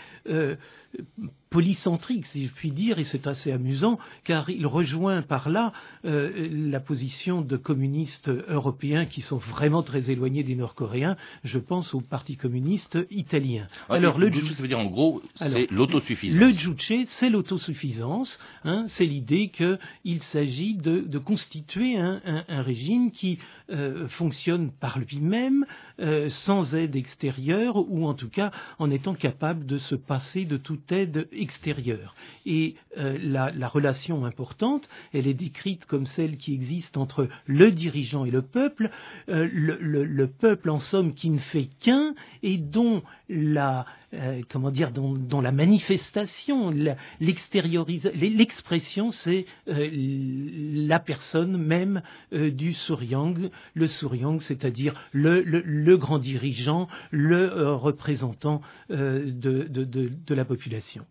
polycentrique, 1.50 2.26
si 2.28 2.46
je 2.46 2.52
puis 2.52 2.72
dire, 2.72 3.00
et 3.00 3.04
c'est 3.04 3.26
assez 3.26 3.52
amusant, 3.52 3.98
car 4.24 4.50
il 4.50 4.68
rejoint 4.68 5.22
par 5.22 5.50
là 5.50 5.74
euh, 6.06 6.48
la 6.52 6.80
position 6.80 7.42
de 7.42 7.58
communistes 7.58 8.30
européens 8.30 9.06
qui 9.06 9.22
sont 9.22 9.38
vraiment 9.38 9.82
très 9.82 10.12
éloignés 10.12 10.44
des 10.44 10.56
Nord-Coréens. 10.56 11.18
Je 11.44 11.58
pense 11.58 11.94
au 11.94 12.02
Parti 12.02 12.36
communiste 12.36 13.00
italien. 13.10 13.68
Alors, 13.90 14.20
le 14.20 14.32
Juche, 14.32 14.54
ça 14.54 14.62
veut 14.62 14.68
dire 14.68 14.80
en 14.80 14.86
gros, 14.86 15.22
c'est 15.36 15.72
l'autosuffisance. 15.72 16.40
Le 16.40 16.52
Juche, 16.52 16.94
c'est 17.08 17.30
l'autosuffisance. 17.30 18.40
Hein, 18.64 18.86
c'est 18.88 19.06
l'idée 19.06 19.50
qu'il 19.50 20.24
s'agit 20.24 20.76
de, 20.76 21.18
constituer 21.18 21.98
un, 21.98 22.62
régime 22.62 23.12
qui 23.12 23.40
euh, 23.72 24.08
fonctionne 24.08 24.72
par 24.72 25.00
lui-même, 25.00 25.66
euh, 26.00 26.30
sans 26.30 26.76
aide 26.76 26.96
extérieure, 26.96 27.76
ou 27.78 28.08
en 28.08 28.14
tout 28.14 28.30
cas 28.30 28.52
en 28.80 28.90
étant 28.90 29.14
capable 29.14 29.66
de 29.66 29.78
se 29.78 29.96
passer 29.96 30.46
de 30.46 30.58
toute 30.58 30.92
aide 30.92 31.28
extérieure. 31.40 32.16
Et 32.46 32.76
euh, 32.98 33.18
la, 33.22 33.68
relation 33.68 34.26
importante, 34.26 34.90
elle 35.14 35.28
est 35.28 35.34
décrite 35.34 35.86
comme 35.86 36.06
celle 36.06 36.38
qui 36.38 36.54
existe 36.54 36.98
entre 36.98 37.30
le 37.46 37.72
dirigeant 37.72 38.26
et 38.26 38.32
le 38.32 38.42
peuple, 38.42 38.90
euh, 39.30 39.48
le, 39.52 40.28
peuple 40.28 40.70
en 40.70 40.80
somme 40.80 41.14
qui 41.14 41.30
ne 41.30 41.40
fait 41.40 41.70
qu'un 41.80 42.14
et 42.44 42.58
dont 42.58 43.04
la 43.30 43.86
euh, 44.16 44.42
comment 44.50 44.72
dire 44.72 44.92
dont, 44.92 45.42
la 45.42 45.52
manifestation, 45.52 46.72
l'expression, 47.20 49.12
c'est 49.12 49.46
la 49.68 51.00
personne 51.00 51.58
même 51.58 52.02
du 52.32 52.74
Suryang, 52.74 53.52
le 53.76 53.88
Suryang, 53.88 54.40
c'est-à-dire 54.40 54.96
le, 55.12 55.96
grand 55.98 56.18
dirigeant, 56.18 56.88
le 57.12 57.72
représentant 57.76 58.62
de 58.90 60.34
la 60.34 60.46
population. 60.46 61.06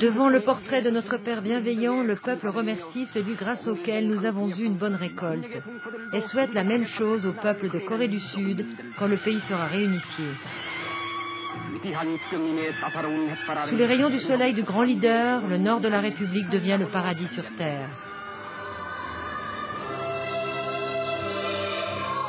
Devant 0.00 0.28
le 0.28 0.40
portrait 0.40 0.82
de 0.82 0.90
notre 0.90 1.18
Père 1.18 1.40
bienveillant, 1.40 2.02
le 2.02 2.16
peuple 2.16 2.48
remercie 2.48 3.06
celui 3.06 3.34
grâce 3.34 3.66
auquel 3.68 4.08
nous 4.08 4.24
avons 4.24 4.48
eu 4.48 4.64
une 4.64 4.76
bonne 4.76 4.96
récolte 4.96 5.46
et 6.12 6.20
souhaite 6.22 6.52
la 6.52 6.64
même 6.64 6.86
chose 6.98 7.24
au 7.26 7.32
peuple 7.32 7.70
de 7.70 7.78
Corée 7.78 8.08
du 8.08 8.18
Sud 8.18 8.66
quand 8.98 9.06
le 9.06 9.18
pays 9.18 9.40
sera 9.48 9.66
réunifié. 9.66 10.26
Sous 13.68 13.76
les 13.76 13.86
rayons 13.86 14.10
du 14.10 14.20
soleil 14.20 14.54
du 14.54 14.62
grand 14.62 14.82
leader, 14.82 15.46
le 15.46 15.58
nord 15.58 15.80
de 15.80 15.88
la 15.88 16.00
République 16.00 16.48
devient 16.50 16.76
le 16.78 16.88
paradis 16.88 17.28
sur 17.28 17.44
terre. 17.56 17.88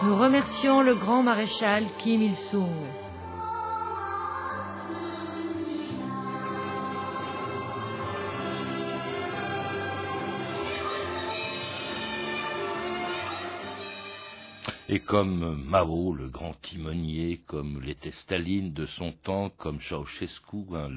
Nous 0.04 0.16
remercions 0.16 0.82
le 0.82 0.96
grand 0.96 1.24
maréchal 1.24 1.86
Kim 2.04 2.22
Il-sung. 2.22 3.01
Et 14.94 15.00
comme 15.00 15.64
Mao, 15.70 16.14
le 16.14 16.28
grand 16.28 16.54
timonier, 16.62 17.40
comme 17.48 17.82
l'était 17.82 18.12
Staline 18.12 18.74
de 18.74 18.86
son 18.86 19.14
temps, 19.24 19.50
comme 19.58 19.80
Ceausescu, 19.80 20.66
hein, 20.74 20.90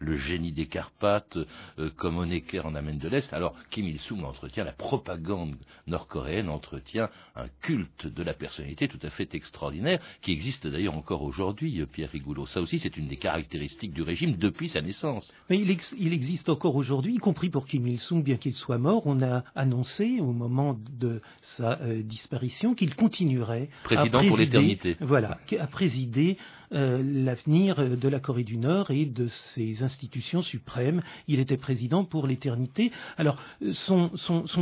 le, 0.00 0.16
génie 0.16 0.50
des 0.50 0.66
Carpates, 0.66 1.38
euh, 1.78 1.88
comme 1.96 2.18
Honecker 2.18 2.66
en 2.66 2.74
Amérique 2.74 3.02
de 3.02 3.08
l'Est. 3.08 3.32
Alors 3.32 3.54
Kim 3.70 3.86
Il-sung 3.86 4.24
entretient, 4.24 4.64
la 4.64 4.72
propagande 4.72 5.54
nord-coréenne 5.86 6.48
entretient 6.48 7.08
un 7.36 7.46
culte 7.60 8.08
de 8.08 8.22
la 8.24 8.34
personnalité 8.34 8.88
tout 8.88 8.98
à 9.04 9.10
fait 9.10 9.32
extraordinaire, 9.36 10.00
qui 10.22 10.32
existe 10.32 10.66
d'ailleurs 10.66 10.96
encore 10.96 11.22
aujourd'hui, 11.22 11.80
euh, 11.80 11.86
Pierre 11.86 12.10
Rigoulot. 12.10 12.46
Ça 12.46 12.60
aussi, 12.60 12.80
c'est 12.80 12.96
une 12.96 13.06
des 13.06 13.16
caractéristiques 13.16 13.92
du 13.92 14.02
régime 14.02 14.38
depuis 14.38 14.70
sa 14.70 14.80
naissance. 14.80 15.32
Mais 15.50 15.60
il, 15.60 16.12
existe 16.12 16.48
encore 16.48 16.74
aujourd'hui, 16.74 17.14
y 17.14 17.18
compris 17.18 17.48
pour 17.48 17.68
Kim 17.68 17.86
Il-sung, 17.86 18.24
bien 18.24 18.38
qu'il 18.38 18.54
soit 18.54 18.78
mort. 18.78 19.02
On 19.06 19.22
a 19.22 19.44
annoncé 19.54 20.18
au 20.18 20.32
moment 20.32 20.76
de 20.98 21.20
sa 21.42 21.80
euh, 21.82 22.02
disparition 22.02 22.74
qu'il 22.74 22.96
continue 22.96 23.35
Président 23.84 24.26
pour 24.26 24.36
l'éternité. 24.36 24.96
Voilà, 25.00 25.38
a 25.58 25.66
présidé 25.66 26.38
euh, 26.72 27.02
l'avenir 27.02 27.76
de 27.76 28.08
la 28.08 28.20
Corée 28.20 28.44
du 28.44 28.56
Nord 28.56 28.90
et 28.90 29.04
de 29.04 29.28
ses 29.54 29.82
institutions 29.82 30.42
suprêmes. 30.42 31.02
Il 31.28 31.38
était 31.38 31.56
président 31.56 32.04
pour 32.04 32.26
l'éternité. 32.26 32.90
Alors, 33.16 33.38
son, 33.72 34.10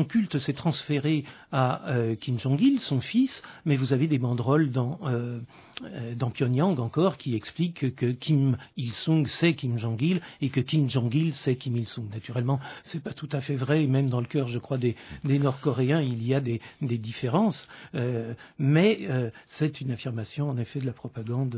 culte 0.08 0.38
s'est 0.38 0.52
transféré 0.52 1.24
à 1.52 1.88
euh, 1.88 2.14
Kim 2.14 2.38
Jong-il, 2.38 2.80
son 2.80 3.00
fils, 3.00 3.42
mais 3.64 3.76
vous 3.76 3.92
avez 3.92 4.06
des 4.06 4.18
banderoles 4.18 4.70
dans, 4.70 4.98
euh, 5.04 5.40
Pyongyang 6.34 6.78
encore 6.78 7.16
qui 7.16 7.34
expliquent 7.34 7.94
que 7.94 8.06
Kim 8.06 8.56
Il-sung 8.76 9.26
c'est 9.26 9.54
Kim 9.54 9.78
Jong-il 9.78 10.20
et 10.40 10.48
que 10.48 10.60
Kim 10.60 10.88
Jong-il 10.90 11.34
c'est 11.34 11.56
Kim 11.56 11.76
Il-sung. 11.76 12.08
Naturellement, 12.12 12.60
c'est 12.82 13.02
pas 13.02 13.12
tout 13.12 13.28
à 13.32 13.40
fait 13.40 13.56
vrai, 13.56 13.86
même 13.86 14.10
dans 14.10 14.20
le 14.20 14.26
cœur, 14.26 14.48
je 14.48 14.58
crois, 14.58 14.78
des, 14.78 14.96
Nord-Coréens, 15.24 16.00
il 16.00 16.26
y 16.26 16.34
a 16.34 16.40
des 16.40 16.60
différences, 16.98 17.68
mais 18.58 19.08
c'est 19.46 19.80
une 19.80 19.90
affirmation, 19.90 20.48
en 20.48 20.56
effet, 20.56 20.80
de 20.80 20.86
la 20.86 20.92
propagande 20.92 21.56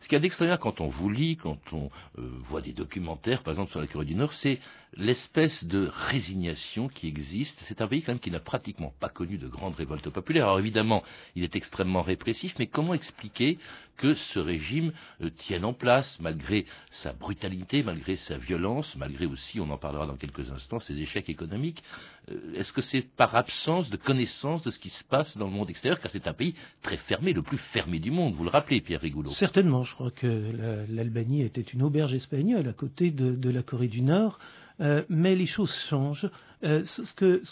Ce 0.00 0.08
qu'il 0.08 0.16
y 0.16 0.16
a 0.16 0.20
d'extraordinaire 0.20 0.60
quand 0.60 0.80
on 0.80 0.88
vous 0.88 1.08
lit, 1.08 1.36
quand 1.36 1.58
on 1.72 1.90
euh, 2.18 2.22
voit 2.48 2.60
des 2.60 2.72
documentaires, 2.72 3.42
par 3.42 3.52
exemple 3.52 3.70
sur 3.70 3.80
la 3.80 3.86
Corée 3.86 4.04
du 4.04 4.14
Nord, 4.14 4.32
c'est 4.32 4.58
l'espèce 4.96 5.64
de 5.64 5.90
résignation 5.92 6.88
qui 6.88 7.06
existe. 7.06 7.58
C'est 7.64 7.80
un 7.80 7.86
pays 7.86 8.02
quand 8.02 8.12
même 8.12 8.20
qui 8.20 8.30
n'a 8.30 8.40
pratiquement 8.40 8.92
pas 9.00 9.08
connu 9.08 9.38
de 9.38 9.48
grandes 9.48 9.76
révoltes 9.76 10.10
populaires. 10.10 10.44
Alors 10.44 10.58
évidemment, 10.58 11.02
il 11.36 11.44
est 11.44 11.56
extrêmement 11.56 12.02
répressif, 12.02 12.54
mais 12.58 12.66
comment 12.66 12.94
expliquer 12.94 13.58
que 14.00 14.14
ce 14.14 14.38
régime 14.38 14.92
euh, 15.20 15.28
tienne 15.30 15.64
en 15.64 15.74
place 15.74 16.18
malgré 16.20 16.64
sa 16.90 17.12
brutalité, 17.12 17.82
malgré 17.82 18.16
sa 18.16 18.38
violence, 18.38 18.96
malgré 18.96 19.26
aussi, 19.26 19.60
on 19.60 19.70
en 19.70 19.76
parlera 19.76 20.06
dans 20.06 20.16
quelques 20.16 20.50
instants, 20.50 20.80
ses 20.80 20.98
échecs 20.98 21.28
économiques 21.28 21.82
euh, 22.30 22.54
Est-ce 22.54 22.72
que 22.72 22.80
c'est 22.80 23.02
par 23.02 23.34
absence 23.34 23.90
de 23.90 23.98
connaissance 23.98 24.62
de 24.62 24.70
ce 24.70 24.78
qui 24.78 24.88
se 24.88 25.04
passe 25.04 25.36
dans 25.36 25.46
le 25.46 25.52
monde 25.52 25.68
extérieur, 25.68 26.00
car 26.00 26.10
c'est 26.10 26.26
un 26.26 26.32
pays 26.32 26.54
très 26.82 26.96
fermé, 26.96 27.34
le 27.34 27.42
plus 27.42 27.58
fermé 27.58 27.98
du 27.98 28.10
monde, 28.10 28.34
vous 28.34 28.44
le 28.44 28.50
rappelez, 28.50 28.80
Pierre 28.80 29.02
Rigoulot 29.02 29.32
Certainement, 29.32 29.84
je 29.84 29.92
crois 29.94 30.10
que 30.10 30.86
l'Albanie 30.88 31.42
était 31.42 31.60
une 31.60 31.82
auberge 31.82 32.14
espagnole 32.14 32.68
à 32.68 32.72
côté 32.72 33.10
de 33.10 33.50
la 33.50 33.62
Corée 33.62 33.88
du 33.88 34.00
Nord. 34.00 34.38
Euh, 34.80 35.02
mais 35.08 35.34
les 35.34 35.46
choses 35.46 35.74
changent. 35.88 36.28
Euh, 36.62 36.84
ce 36.84 37.14
que, 37.14 37.42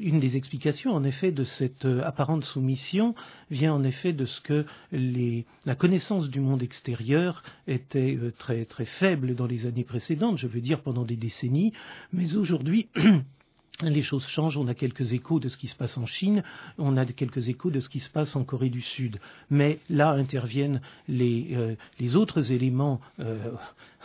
une 0.00 0.18
des 0.18 0.36
explications, 0.36 0.92
en 0.92 1.04
effet, 1.04 1.30
de 1.30 1.44
cette 1.44 1.84
euh, 1.84 2.02
apparente 2.04 2.44
soumission 2.44 3.14
vient 3.50 3.72
en 3.72 3.84
effet 3.84 4.12
de 4.12 4.24
ce 4.24 4.40
que 4.40 4.64
la 4.90 5.74
connaissance 5.76 6.28
du 6.28 6.40
monde 6.40 6.62
extérieur 6.62 7.42
était 7.68 8.18
très, 8.36 8.64
très 8.64 8.84
faible 8.84 9.34
dans 9.36 9.46
les 9.46 9.66
années 9.66 9.84
précédentes, 9.84 10.38
je 10.38 10.48
veux 10.48 10.60
dire 10.60 10.80
pendant 10.80 11.04
des 11.04 11.16
décennies, 11.16 11.72
mais 12.12 12.34
aujourd'hui, 12.34 12.88
les 13.82 14.02
choses 14.02 14.26
changent, 14.26 14.56
on 14.56 14.66
a 14.66 14.74
quelques 14.74 15.12
échos 15.12 15.38
de 15.38 15.48
ce 15.48 15.56
qui 15.56 15.68
se 15.68 15.76
passe 15.76 15.96
en 15.96 16.06
Chine, 16.06 16.42
on 16.78 16.96
a 16.96 17.06
quelques 17.06 17.48
échos 17.48 17.70
de 17.70 17.80
ce 17.80 17.88
qui 17.88 18.00
se 18.00 18.10
passe 18.10 18.34
en 18.34 18.44
Corée 18.44 18.70
du 18.70 18.80
Sud. 18.80 19.20
Mais 19.50 19.78
là 19.88 20.10
interviennent 20.10 20.80
les, 21.06 21.54
euh, 21.54 22.16
autres 22.16 22.50
éléments, 22.50 23.00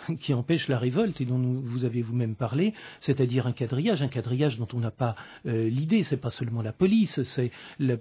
qui 0.20 0.34
empêche 0.34 0.68
la 0.68 0.78
révolte 0.78 1.20
et 1.22 1.26
dont 1.26 1.38
vous 1.38 1.86
avez 1.86 2.02
vous-même 2.02 2.36
parlé, 2.36 2.74
c'est-à-dire 3.00 3.48
un 3.48 3.52
quadrillage, 3.52 4.02
un 4.02 4.08
quadrillage 4.08 4.58
dont 4.58 4.68
on 4.74 4.80
n'a 4.80 4.92
pas 4.92 5.16
euh, 5.46 5.70
l'idée. 5.70 6.04
C'est 6.04 6.18
pas 6.18 6.30
seulement 6.30 6.62
la 6.62 6.74
police, 6.74 7.22
c'est 7.24 7.52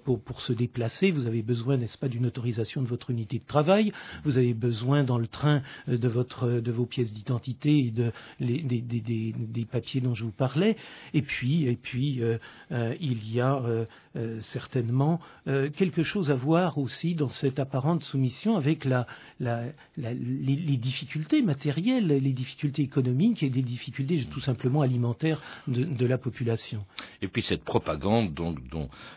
pour, 0.03 0.41
se 0.41 0.53
déplacer, 0.53 1.11
vous 1.11 1.27
avez 1.27 1.41
besoin, 1.41 1.77
n'est-ce 1.77 1.97
pas, 1.97 2.07
d'une 2.07 2.25
autorisation 2.25 2.81
de 2.81 2.87
votre 2.87 3.09
unité 3.09 3.39
de 3.39 3.45
travail. 3.45 3.91
Vous 4.23 4.37
avez 4.37 4.53
besoin 4.53 5.03
dans 5.03 5.17
le 5.17 5.27
train 5.27 5.61
euh, 5.87 5.97
de 5.97 6.07
votre 6.07 6.47
de 6.47 6.71
vos 6.71 6.85
pièces 6.85 7.13
d'identité 7.13 7.87
et 7.87 7.91
de 7.91 8.11
les, 8.39 8.61
des, 8.61 8.81
des, 8.81 9.33
des, 9.37 9.65
papiers 9.65 10.01
dont 10.01 10.15
je 10.15 10.25
vous 10.25 10.31
parlais. 10.31 10.75
Et 11.13 11.21
puis 11.21 11.65
et 11.65 11.75
puis 11.75 12.21
euh 12.21 12.37
il 12.99 13.31
y 13.31 13.39
a 13.39 13.61
euh, 14.15 14.41
certainement 14.41 15.19
quelque 15.75 16.03
chose 16.03 16.31
à 16.31 16.35
voir 16.35 16.77
aussi 16.77 17.15
dans 17.15 17.29
cette 17.29 17.59
apparente 17.59 18.03
soumission 18.03 18.55
avec 18.55 18.85
les, 18.85 20.77
difficultés 20.77 21.41
matérielles 21.41 22.07
les 22.07 22.33
difficultés 22.33 22.81
économiques 22.81 23.43
et 23.43 23.49
les 23.49 23.61
difficultés 23.61 24.25
tout 24.25 24.39
simplement 24.41 24.81
alimentaires 24.81 25.41
de, 25.67 26.05
la 26.05 26.17
population. 26.17 26.85
Et 27.21 27.27
puis 27.27 27.43
cette 27.43 27.63
propagande 27.63 28.33
donc, 28.33 28.59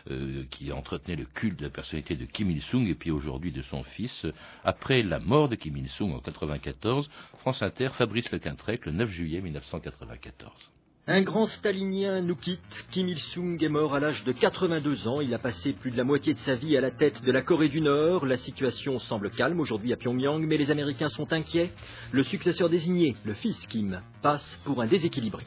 euh, 0.09 0.43
qui 0.51 0.71
entretenait 0.71 1.15
le 1.15 1.25
culte 1.25 1.59
de 1.59 1.65
la 1.65 1.69
personnalité 1.69 2.15
de 2.15 2.25
Kim 2.25 2.49
Il-sung 2.49 2.87
et 2.87 2.95
puis 2.95 3.11
aujourd'hui 3.11 3.51
de 3.51 3.61
son 3.63 3.83
fils, 3.83 4.25
après 4.63 5.03
la 5.03 5.19
mort 5.19 5.49
de 5.49 5.55
Kim 5.55 5.75
Il-sung 5.77 6.11
en 6.11 6.21
1994, 6.21 7.09
France 7.39 7.61
Inter, 7.61 7.89
Fabrice 7.97 8.31
Lequintrec, 8.31 8.85
le 8.85 8.91
9 8.91 9.09
juillet 9.09 9.41
1994. 9.41 10.76
Un 11.09 11.21
grand 11.21 11.45
stalinien 11.45 12.19
nous 12.19 12.35
quitte. 12.35 12.85
Kim 12.91 13.07
Il-sung 13.07 13.63
est 13.63 13.69
mort 13.69 13.95
à 13.95 14.01
l'âge 14.01 14.25
de 14.25 14.33
82 14.33 15.07
ans. 15.07 15.21
Il 15.21 15.33
a 15.33 15.39
passé 15.39 15.71
plus 15.71 15.89
de 15.89 15.95
la 15.95 16.03
moitié 16.03 16.33
de 16.33 16.39
sa 16.39 16.55
vie 16.55 16.75
à 16.75 16.81
la 16.81 16.91
tête 16.91 17.23
de 17.23 17.31
la 17.31 17.41
Corée 17.41 17.69
du 17.69 17.79
Nord. 17.79 18.25
La 18.25 18.35
situation 18.35 18.99
semble 18.99 19.29
calme 19.29 19.61
aujourd'hui 19.61 19.93
à 19.93 19.95
Pyongyang, 19.95 20.45
mais 20.45 20.57
les 20.57 20.69
Américains 20.69 21.07
sont 21.07 21.31
inquiets. 21.31 21.71
Le 22.11 22.23
successeur 22.23 22.69
désigné, 22.69 23.15
le 23.23 23.35
fils 23.35 23.57
Kim, 23.67 24.01
passe 24.21 24.59
pour 24.65 24.81
un 24.81 24.87
déséquilibré. 24.87 25.45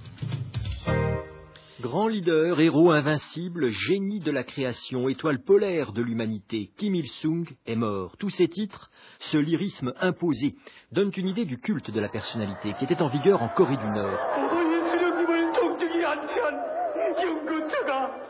Grand 1.83 2.09
leader, 2.09 2.59
héros 2.59 2.93
invincible, 2.93 3.69
génie 3.69 4.21
de 4.21 4.31
la 4.31 4.45
création, 4.45 5.11
étoile 5.11 5.43
polaire 5.43 5.93
de 5.93 6.01
l'humanité, 6.01 6.71
Kim 6.79 6.95
Il-sung 6.95 7.45
est 7.67 7.77
mort. 7.77 8.17
Tous 8.19 8.31
ces 8.31 8.49
titres, 8.49 8.91
ce 9.31 9.37
lyrisme 9.37 9.93
imposé, 10.01 10.55
donnent 10.93 11.13
une 11.19 11.29
idée 11.29 11.45
du 11.45 11.59
culte 11.59 11.91
de 11.91 12.01
la 12.01 12.09
personnalité 12.09 12.73
qui 12.79 12.85
était 12.85 13.03
en 13.03 13.09
vigueur 13.09 13.43
en 13.43 13.49
Corée 13.49 13.77
du 13.77 13.89
Nord. 13.89 14.60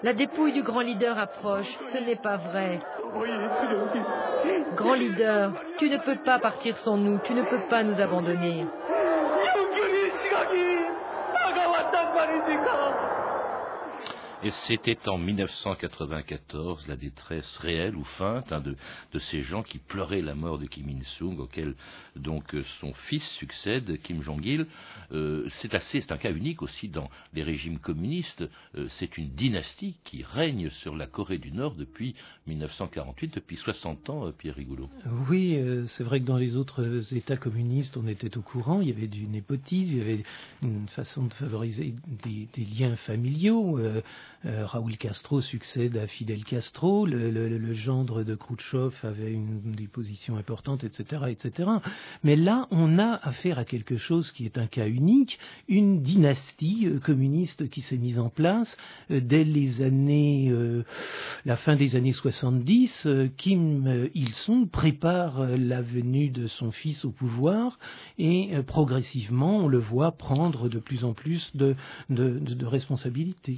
La 0.02 0.14
dépouille 0.14 0.52
du 0.52 0.62
grand 0.62 0.80
leader 0.80 1.18
approche. 1.18 1.66
Ce 1.92 1.98
n'est 1.98 2.16
pas 2.16 2.38
vrai. 2.38 2.80
Grand 4.74 4.94
leader, 4.94 5.52
tu 5.78 5.90
ne 5.90 5.98
peux 5.98 6.16
pas 6.24 6.38
partir 6.38 6.76
sans 6.78 6.96
nous. 6.96 7.18
Tu 7.24 7.34
ne 7.34 7.42
peux 7.42 7.68
pas 7.68 7.82
nous 7.82 8.00
abandonner. 8.00 8.66
Et 14.42 14.52
c'était 14.66 15.06
en 15.06 15.18
1994 15.18 16.88
la 16.88 16.96
détresse 16.96 17.58
réelle 17.58 17.94
ou 17.94 18.04
feinte 18.04 18.50
hein, 18.52 18.62
de, 18.62 18.74
ces 19.18 19.42
gens 19.42 19.62
qui 19.62 19.76
pleuraient 19.76 20.22
la 20.22 20.34
mort 20.34 20.58
de 20.58 20.64
Kim 20.64 20.88
Il-sung, 20.88 21.38
auquel 21.38 21.74
donc 22.16 22.54
euh, 22.54 22.64
son 22.80 22.94
fils 22.94 23.22
succède, 23.32 24.00
Kim 24.02 24.22
Jong-il. 24.22 24.66
Euh, 25.12 25.46
c'est 25.50 25.74
assez, 25.74 26.00
c'est 26.00 26.12
un 26.12 26.16
cas 26.16 26.32
unique 26.32 26.62
aussi 26.62 26.88
dans 26.88 27.10
les 27.34 27.42
régimes 27.42 27.78
communistes. 27.78 28.42
Euh, 28.76 28.86
c'est 28.92 29.18
une 29.18 29.28
dynastie 29.28 29.96
qui 30.04 30.24
règne 30.24 30.70
sur 30.70 30.96
la 30.96 31.06
Corée 31.06 31.36
du 31.36 31.52
Nord 31.52 31.74
depuis 31.74 32.14
1948, 32.46 33.34
depuis 33.34 33.56
60 33.56 34.08
ans, 34.08 34.32
Pierre 34.32 34.54
Rigoulot. 34.54 34.88
Oui, 35.28 35.58
c'est 35.88 36.02
vrai 36.02 36.18
que 36.18 36.24
dans 36.24 36.38
les 36.38 36.56
autres 36.56 37.14
États 37.14 37.36
communistes, 37.36 37.98
on 37.98 38.06
était 38.08 38.38
au 38.38 38.42
courant. 38.42 38.80
Il 38.80 38.88
y 38.88 38.92
avait 38.92 39.06
du 39.06 39.26
népotisme, 39.26 39.92
il 39.92 39.98
y 39.98 40.00
avait 40.00 40.22
une 40.62 40.88
façon 40.88 41.26
de 41.26 41.34
favoriser 41.34 41.94
des, 42.24 42.48
des 42.54 42.64
liens 42.64 42.96
familiaux. 42.96 43.78
Euh, 44.46 44.64
Raoul 44.64 44.96
Castro 44.96 45.42
succède 45.42 45.98
à 45.98 46.06
Fidel 46.06 46.44
Castro, 46.44 47.04
le, 47.04 47.72
gendre 47.74 48.24
de 48.24 48.34
Khrouchtchev 48.34 48.94
avait 49.02 49.32
une, 49.32 49.60
des 49.72 49.86
positions 49.86 50.36
importantes, 50.36 50.82
etc., 50.82 51.24
etc. 51.28 51.68
Mais 52.24 52.36
là, 52.36 52.66
on 52.70 52.98
a 52.98 53.20
affaire 53.22 53.58
à 53.58 53.64
quelque 53.64 53.98
chose 53.98 54.32
qui 54.32 54.46
est 54.46 54.56
un 54.56 54.66
cas 54.66 54.86
unique, 54.86 55.38
une 55.68 56.02
dynastie 56.02 56.86
euh, 56.86 56.98
communiste 56.98 57.68
qui 57.68 57.82
s'est 57.82 57.98
mise 57.98 58.18
en 58.18 58.30
place 58.30 58.78
euh, 59.10 59.20
dès 59.20 59.44
les 59.44 59.82
années, 59.82 60.52
la 61.44 61.56
fin 61.56 61.76
des 61.76 61.96
années 61.96 62.12
70. 62.12 63.06
Kim 63.36 64.08
Il-sung 64.14 64.68
prépare 64.68 65.46
la 65.56 65.82
venue 65.82 66.30
de 66.30 66.46
son 66.46 66.70
fils 66.70 67.04
au 67.04 67.10
pouvoir 67.10 67.78
et 68.18 68.50
progressivement, 68.66 69.58
on 69.58 69.68
le 69.68 69.78
voit 69.78 70.12
prendre 70.12 70.68
de 70.68 70.78
plus 70.78 71.04
en 71.04 71.12
plus 71.12 71.50
de, 71.54 71.76
responsabilités. 72.64 73.56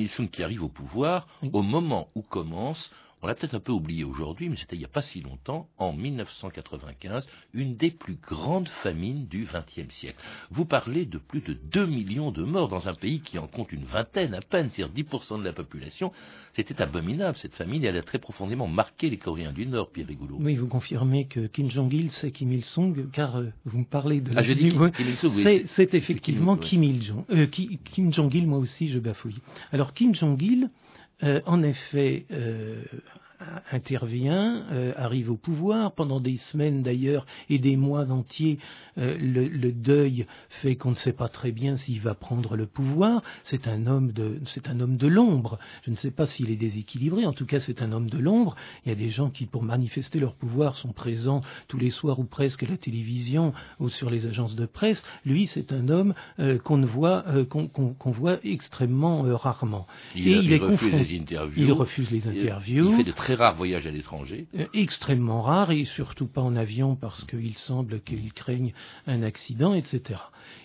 Il-sung 0.00 0.28
qui 0.28 0.42
arrive 0.42 0.64
au 0.64 0.68
pouvoir 0.68 1.26
au 1.52 1.62
moment 1.62 2.08
où 2.14 2.22
commence 2.22 2.90
on 3.26 3.28
l'a 3.28 3.34
peut-être 3.34 3.56
un 3.56 3.60
peu 3.60 3.72
oublié 3.72 4.04
aujourd'hui, 4.04 4.48
mais 4.48 4.54
c'était 4.54 4.76
il 4.76 4.78
n'y 4.78 4.84
a 4.84 4.88
pas 4.88 5.02
si 5.02 5.20
longtemps, 5.20 5.68
en 5.78 5.92
1995, 5.92 7.26
une 7.54 7.76
des 7.76 7.90
plus 7.90 8.14
grandes 8.14 8.68
famines 8.68 9.26
du 9.26 9.48
XXe 9.52 9.92
siècle. 9.92 10.16
Vous 10.52 10.64
parlez 10.64 11.06
de 11.06 11.18
plus 11.18 11.40
de 11.40 11.54
2 11.54 11.86
millions 11.86 12.30
de 12.30 12.44
morts 12.44 12.68
dans 12.68 12.86
un 12.86 12.94
pays 12.94 13.18
qui 13.18 13.40
en 13.40 13.48
compte 13.48 13.72
une 13.72 13.84
vingtaine 13.84 14.32
à 14.32 14.42
peine, 14.42 14.70
c'est-à-dire 14.70 15.04
10% 15.04 15.40
de 15.40 15.44
la 15.44 15.52
population. 15.52 16.12
C'était 16.52 16.80
abominable, 16.80 17.36
cette 17.36 17.56
famine, 17.56 17.82
et 17.82 17.88
elle 17.88 17.96
a 17.96 18.02
très 18.04 18.20
profondément 18.20 18.68
marqué 18.68 19.10
les 19.10 19.18
Coréens 19.18 19.52
du 19.52 19.66
Nord, 19.66 19.90
Pierre 19.90 20.06
Rigoulot. 20.06 20.38
Oui, 20.40 20.54
vous 20.54 20.68
confirmez 20.68 21.26
que 21.26 21.48
Kim 21.48 21.68
Jong-il, 21.68 22.12
c'est 22.12 22.30
Kim 22.30 22.52
Il-sung, 22.52 23.10
car 23.10 23.40
euh, 23.40 23.52
vous 23.64 23.80
me 23.80 23.84
parlez 23.84 24.20
de. 24.20 24.30
Ah, 24.36 24.42
je 24.44 24.52
dis 24.52 24.68
Kim, 24.68 24.92
Il-sung, 25.00 25.66
C'est 25.66 25.94
effectivement 25.94 26.56
Kim 26.56 26.84
Il-jong. 26.84 27.24
Euh, 27.30 27.46
Kim 27.46 28.12
Jong-il, 28.12 28.46
moi 28.46 28.60
aussi, 28.60 28.88
je 28.88 29.00
bafouille. 29.00 29.40
Alors, 29.72 29.94
Kim 29.94 30.14
Jong-il, 30.14 30.70
en 31.46 31.62
effet, 31.62 32.26
euh, 32.30 32.82
intervient, 33.70 34.64
euh, 34.72 34.92
arrive 34.96 35.30
au 35.30 35.36
pouvoir. 35.36 35.92
Pendant 35.92 36.20
des 36.20 36.36
semaines 36.36 36.82
d'ailleurs 36.82 37.26
et 37.48 37.58
des 37.58 37.76
mois 37.76 38.10
entiers, 38.10 38.58
euh, 38.98 39.16
le, 39.18 39.72
deuil 39.72 40.26
fait 40.62 40.76
qu'on 40.76 40.90
ne 40.90 40.96
sait 40.96 41.12
pas 41.12 41.28
très 41.28 41.52
bien 41.52 41.76
s'il 41.76 42.00
va 42.00 42.14
prendre 42.14 42.56
le 42.56 42.66
pouvoir. 42.66 43.22
C'est 43.42 43.68
un 43.68 43.86
homme 43.86 44.12
de, 44.12 44.40
c'est 44.46 44.68
un 44.68 44.80
homme 44.80 44.96
de 44.96 45.06
l'ombre. 45.06 45.58
Je 45.84 45.90
ne 45.90 45.96
sais 45.96 46.10
pas 46.10 46.26
s'il 46.26 46.50
est 46.50 46.56
déséquilibré. 46.56 47.26
En 47.26 47.32
tout 47.32 47.46
cas, 47.46 47.60
c'est 47.60 47.82
un 47.82 47.92
homme 47.92 48.08
de 48.08 48.18
l'ombre. 48.18 48.56
Il 48.84 48.88
y 48.88 48.92
a 48.92 48.96
des 48.96 49.10
gens 49.10 49.30
qui, 49.30 49.46
pour 49.46 49.62
manifester 49.62 50.18
leur 50.18 50.34
pouvoir, 50.34 50.76
sont 50.76 50.92
présents 50.92 51.42
tous 51.68 51.78
les 51.78 51.90
soirs 51.90 52.18
ou 52.18 52.24
presque 52.24 52.62
à 52.62 52.66
la 52.66 52.76
télévision 52.76 53.52
ou 53.80 53.88
sur 53.88 54.10
les 54.10 54.26
agences 54.26 54.56
de 54.56 54.66
presse. 54.66 55.02
Lui, 55.24 55.46
c'est 55.46 55.72
un 55.72 55.88
homme 55.88 56.14
euh, 56.38 56.58
qu'on 56.58 56.78
ne 56.78 56.86
voit, 56.86 57.24
qu'on 57.48 58.10
voit 58.10 58.38
extrêmement 58.44 59.22
rarement. 59.36 59.86
Il, 60.14 60.28
et 60.28 60.36
il, 60.38 60.52
est 60.52 60.58
refuse 60.58 60.92
les 60.92 61.18
interviews. 61.18 61.64
Il 61.64 61.72
refuse 61.72 62.10
les 62.10 62.26
interviews. 62.28 62.90
Il 62.90 62.96
fait 62.96 63.04
de 63.04 63.12
très 63.12 63.25
rares 63.34 63.56
voyages 63.56 63.86
à 63.86 63.90
l'étranger. 63.90 64.46
Euh, 64.56 64.66
extrêmement 64.74 65.42
rares 65.42 65.72
et 65.72 65.84
surtout 65.84 66.26
pas 66.26 66.40
en 66.40 66.56
avion 66.56 66.96
parce 66.96 67.24
qu'il 67.24 67.56
semble 67.58 68.00
qu'il 68.00 68.32
craigne 68.32 68.72
un 69.06 69.22
accident, 69.22 69.74
etc. 69.74 70.20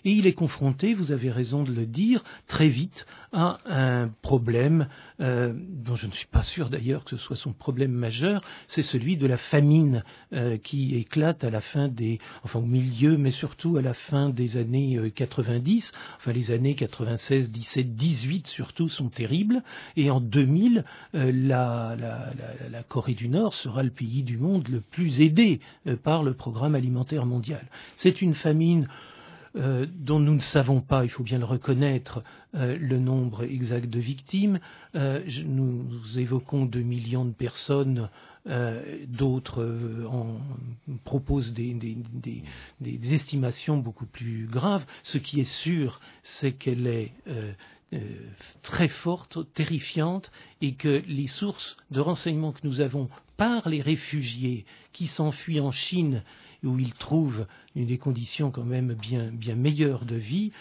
Et 0.06 0.12
il 0.12 0.28
est 0.28 0.34
confronté, 0.34 0.94
vous 0.94 1.12
avez 1.12 1.32
raison 1.32 1.64
de 1.64 1.72
le 1.72 1.86
dire, 1.86 2.24
très 2.48 2.70
vite 2.70 3.06
à 3.34 3.60
un 3.66 4.10
problème 4.22 4.88
euh, 5.20 5.54
dont 5.56 5.96
je 5.96 6.08
ne 6.08 6.12
suis 6.12 6.28
pas 6.28 6.44
sûr 6.44 6.70
d'ailleurs 6.70 7.04
que 7.04 7.12
ce 7.12 7.18
soit 7.18 7.36
son 7.36 7.54
problème 7.54 7.92
majeur, 7.92 8.42
c'est 8.68 8.84
celui 8.84 9.18
de 9.18 9.28
la 9.28 9.38
famine 9.38 10.04
euh, 10.34 10.58
qui 10.58 10.96
éclate 10.96 11.44
à 11.44 11.50
la 11.50 11.62
fin 11.62 11.88
des, 11.88 12.20
enfin 12.44 12.60
au 12.60 12.66
milieu, 12.66 13.18
mais 13.18 13.32
surtout 13.32 13.78
à 13.78 13.82
la 13.82 13.94
fin 13.94 14.30
des 14.30 14.58
années 14.58 15.00
90. 15.16 15.92
Enfin 16.18 16.32
les 16.32 16.52
années 16.52 16.76
96, 16.76 17.52
17, 17.52 17.96
18 17.96 18.48
surtout 18.48 18.90
sont 18.90 19.10
terribles. 19.10 19.64
Et 19.96 20.10
en 20.10 20.20
2000, 20.20 20.84
la, 21.14 21.96
Corée 22.88 23.14
du 23.14 23.30
Nord 23.30 23.54
sera 23.54 23.84
le 23.84 23.90
pays 23.90 24.24
du 24.24 24.38
monde 24.38 24.68
le 24.68 24.82
plus 24.82 25.22
aidé 25.22 25.60
euh, 25.88 25.96
par 25.96 26.24
le 26.24 26.34
programme 26.34 26.76
alimentaire 26.76 27.26
mondial. 27.26 27.66
C'est 27.96 28.22
une 28.22 28.34
famine 28.34 28.88
euh, 29.56 29.86
dont 29.94 30.20
nous 30.20 30.36
ne 30.36 30.40
savons 30.40 30.82
pas, 30.82 31.04
il 31.04 31.10
faut 31.10 31.24
bien 31.24 31.40
le 31.40 31.46
reconnaître, 31.46 32.24
euh, 32.56 32.78
le 32.80 33.00
nombre 33.00 33.44
exact 33.44 33.90
de 33.90 34.00
victimes. 34.00 34.60
nous, 34.94 35.86
évoquons 36.18 36.66
2 36.66 36.80
millions 36.80 37.26
de 37.26 37.34
personnes, 37.34 38.10
d'autres 39.08 39.64
proposent 41.04 41.54
des, 41.54 41.78
estimations 43.12 43.78
beaucoup 43.78 44.08
plus 44.08 44.48
graves. 44.48 44.86
Ce 45.04 45.18
qui 45.18 45.40
est 45.40 45.52
sûr, 45.64 46.02
c'est 46.24 46.54
qu'elle 46.54 46.88
est 46.88 47.12
euh, 47.94 48.00
très 48.62 48.88
forte, 48.88 49.40
terrifiante, 49.54 50.32
et 50.62 50.76
que 50.76 51.04
les 51.08 51.28
sources 51.28 51.76
de 51.90 52.00
renseignements 52.00 52.54
que 52.54 52.66
nous 52.66 52.80
avons 52.80 53.10
par 53.36 53.68
les 53.68 53.82
réfugiés 53.82 54.66
qui 54.94 55.08
s'enfuient 55.08 55.60
en 55.60 55.72
Chine, 55.72 56.24
où 56.64 56.80
ils 56.80 56.94
trouvent 56.94 57.46
des 57.76 57.98
conditions 57.98 58.52
quand 58.52 58.64
même 58.64 58.94
bien, 58.94 59.32
bien 59.32 59.56
meilleures 59.56 60.06
de 60.06 60.16
vie, 60.16 60.52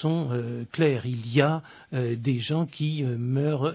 sont 0.00 0.30
claires. 0.72 1.06
Il 1.06 1.32
y 1.32 1.40
a 1.40 1.62
des 1.92 2.40
gens 2.40 2.66
qui 2.66 3.02
meurent 3.04 3.74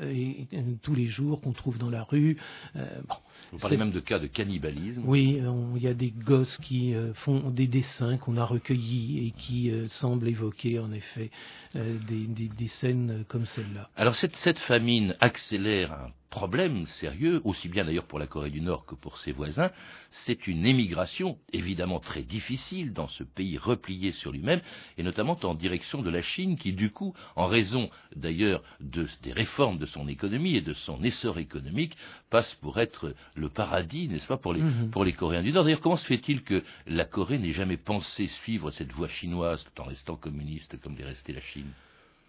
tous 0.81 0.93
les 0.93 1.07
jours, 1.07 1.41
qu'on 1.41 1.53
trouve 1.53 1.77
dans 1.77 1.89
la 1.89 2.03
rue. 2.03 2.37
Bon, 2.75 3.15
vous 3.53 3.59
parlez 3.59 3.77
même 3.77 3.91
de 3.91 3.99
cas 3.99 4.19
de 4.19 4.27
cannibalisme. 4.27 5.03
Oui, 5.05 5.39
il 5.75 5.81
y 5.81 5.87
a 5.87 5.93
des 5.93 6.09
gosses 6.09 6.57
qui 6.57 6.95
euh, 6.95 7.13
font 7.13 7.51
des 7.51 7.67
dessins 7.67 8.17
qu'on 8.17 8.37
a 8.37 8.45
recueillis 8.45 9.27
et 9.27 9.31
qui 9.31 9.69
euh, 9.69 9.87
semblent 9.89 10.27
évoquer 10.27 10.79
en 10.79 10.91
effet 10.91 11.29
euh, 11.75 11.97
des, 12.07 12.67
scènes 12.67 13.23
comme 13.27 13.45
celle-là. 13.45 13.89
Alors 13.95 14.15
cette, 14.15 14.35
cette 14.37 14.59
famine 14.59 15.15
accélère 15.19 15.93
un 15.93 16.09
problème 16.33 16.87
sérieux, 16.87 17.41
aussi 17.43 17.69
bien 17.69 17.85
d'ailleurs 17.85 18.07
pour 18.07 18.17
la 18.17 18.25
Corée 18.25 18.49
du 18.49 18.59
Nord 18.59 18.87
que 18.87 18.95
pour 18.95 19.19
ses 19.19 19.31
voisins, 19.31 19.69
c'est 20.09 20.47
une 20.47 20.65
émigration 20.65 21.37
évidemment 21.51 21.99
très 21.99 22.23
difficile 22.23 22.91
dans 22.91 23.07
ce 23.07 23.23
pays 23.23 23.59
replié 23.59 24.13
sur 24.13 24.31
lui-même, 24.31 24.59
et 24.97 25.03
notamment 25.03 25.37
en 25.43 25.53
direction 25.53 26.01
de 26.01 26.09
la 26.09 26.23
Chine, 26.23 26.57
qui 26.57 26.73
du 26.73 26.89
coup, 26.89 27.13
en 27.35 27.45
raison 27.45 27.91
d'ailleurs 28.15 28.63
de, 28.79 29.07
des 29.21 29.31
réformes 29.31 29.77
de 29.77 29.85
son 29.85 30.07
économie 30.07 30.55
et 30.55 30.61
de 30.61 30.73
son 30.73 31.03
essor 31.03 31.37
économique, 31.37 31.95
passe 32.31 32.55
pour 32.55 32.79
être 32.79 33.13
le 33.35 33.49
paradis, 33.49 34.07
n'est-ce 34.07 34.25
pas, 34.25 34.37
pour 34.37 34.53
les, 34.53 34.61
mhm. 34.61 34.89
pour 34.89 35.05
les 35.05 35.13
Coréens 35.13 35.43
du 35.43 35.51
Nord. 35.51 35.65
D'ailleurs, 35.65 35.81
comment 35.81 35.97
se 35.97 36.07
fait-il 36.07 36.41
que 36.41 36.63
la 36.87 37.05
Corée 37.05 37.37
n'ait 37.37 37.53
jamais 37.53 37.77
pensé 37.77 38.27
suivre 38.27 38.71
cette 38.71 38.91
voie 38.91 39.07
chinoise 39.07 39.63
tout 39.63 39.83
en 39.83 39.85
restant 39.85 40.15
communiste 40.15 40.81
comme 40.81 40.97
l'est 40.97 41.05
restée 41.05 41.33
la 41.33 41.41
Chine? 41.41 41.71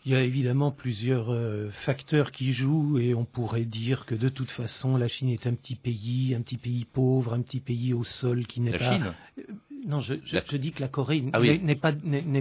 Il 0.04 0.12
y 0.12 0.14
a 0.14 0.20
évidemment 0.20 0.70
plusieurs 0.70 1.32
euh, 1.32 1.70
facteurs 1.84 2.30
qui 2.30 2.52
jouent 2.52 2.98
et 2.98 3.14
on 3.14 3.24
pourrait 3.24 3.64
dire 3.64 4.04
que 4.04 4.14
de 4.14 4.28
toute 4.28 4.50
façon 4.50 4.96
la 4.96 5.08
Chine 5.08 5.30
est 5.30 5.46
un 5.46 5.54
petit 5.54 5.76
pays, 5.76 6.34
un 6.34 6.42
petit 6.42 6.58
pays 6.58 6.84
pauvre, 6.84 7.32
un 7.32 7.40
petit 7.40 7.60
pays 7.60 7.94
au 7.94 8.04
sol 8.04 8.46
qui 8.46 8.60
n'est 8.60 8.76
pas. 8.76 8.92
Chine 8.92 9.14
euh, 9.38 9.42
non, 9.86 10.00
je, 10.00 10.14
je, 10.24 10.56
dis 10.56 10.72
que 10.72 10.80
la 10.80 10.88
Corée 10.88 11.22
ah 11.34 11.40
n'est 11.40 11.74
pas, 11.74 11.92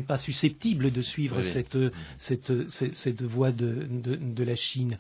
pas, 0.08 0.17
susceptible 0.17 0.91
de 0.91 1.02
suivre 1.02 1.41
cette, 1.41 1.78
cette, 2.17 2.69
cette, 2.69 3.21
voie 3.21 3.52
de, 3.52 3.86
de, 3.89 4.43
la 4.45 4.56
Chine. 4.56 4.97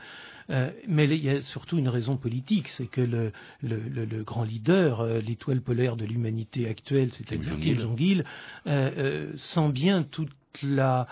Euh, 0.49 0.69
mais 0.85 1.05
il 1.05 1.23
y 1.23 1.29
a 1.29 1.39
surtout 1.39 1.77
une 1.77 1.87
raison 1.87 2.17
politique, 2.17 2.67
c'est 2.67 2.87
que 2.87 2.99
le, 2.99 3.31
le, 3.61 3.77
le, 3.77 4.23
grand 4.23 4.43
leader, 4.43 5.05
l'étoile 5.21 5.61
polaire 5.61 5.95
de 5.95 6.03
l'humanité 6.03 6.67
actuelle, 6.67 7.11
c'est-à-dire 7.13 7.57
Kim 7.61 7.79
Jong-il, 7.79 8.25
sent 9.35 9.69
bien 9.69 10.03
toute 10.03 10.33
la 10.63 11.07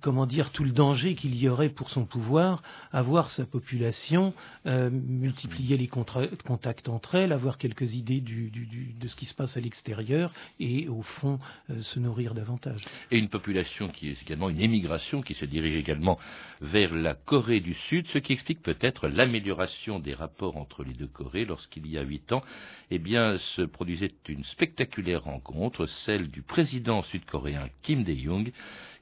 comment 0.00 0.26
dire, 0.26 0.50
tout 0.50 0.64
le 0.64 0.70
danger 0.70 1.14
qu'il 1.14 1.36
y 1.36 1.48
aurait 1.48 1.68
pour 1.68 1.90
son 1.90 2.06
pouvoir 2.06 2.62
à 2.92 3.02
voir 3.02 3.30
sa 3.30 3.46
population 3.46 4.34
euh, 4.66 4.90
multiplier 4.90 5.76
les 5.76 5.88
contacts 5.88 6.88
entre 6.88 7.14
elles, 7.14 7.32
avoir 7.32 7.58
quelques 7.58 7.94
idées 7.94 8.20
de 8.20 9.08
ce 9.08 9.16
qui 9.16 9.26
se 9.26 9.34
passe 9.34 9.56
à 9.56 9.60
l'extérieur 9.60 10.32
et 10.58 10.88
au 10.88 11.02
fond 11.02 11.38
euh, 11.70 11.80
se 11.82 11.98
nourrir 12.00 12.34
davantage. 12.34 12.82
Et 13.10 13.18
une 13.18 13.28
population 13.28 13.88
qui 13.88 14.08
est 14.08 14.22
également 14.22 14.50
une 14.50 14.60
émigration 14.60 15.22
qui 15.22 15.34
se 15.34 15.44
dirige 15.44 15.76
également 15.76 16.18
vers 16.60 16.94
la 16.94 17.14
Corée 17.14 17.60
du 17.60 17.74
Sud, 17.74 18.06
ce 18.08 18.18
qui 18.18 18.32
explique 18.32 18.62
peut-être 18.62 19.08
l'amélioration 19.08 20.00
des 20.00 20.14
rapports 20.14 20.56
entre 20.56 20.82
les 20.82 20.94
deux 20.94 21.06
Corées 21.06 21.44
lorsqu'il 21.44 21.86
y 21.86 21.98
a 21.98 22.02
huit 22.02 22.32
ans, 22.32 22.42
eh 22.90 22.98
bien, 22.98 23.38
se 23.56 23.62
produisait 23.62 24.12
une 24.28 24.44
spectaculaire 24.44 25.24
rencontre, 25.24 25.86
celle 26.04 26.28
du 26.28 26.42
président 26.42 27.02
sud-coréen 27.02 27.68
Kim 27.82 28.04
Dae-jung 28.04 28.52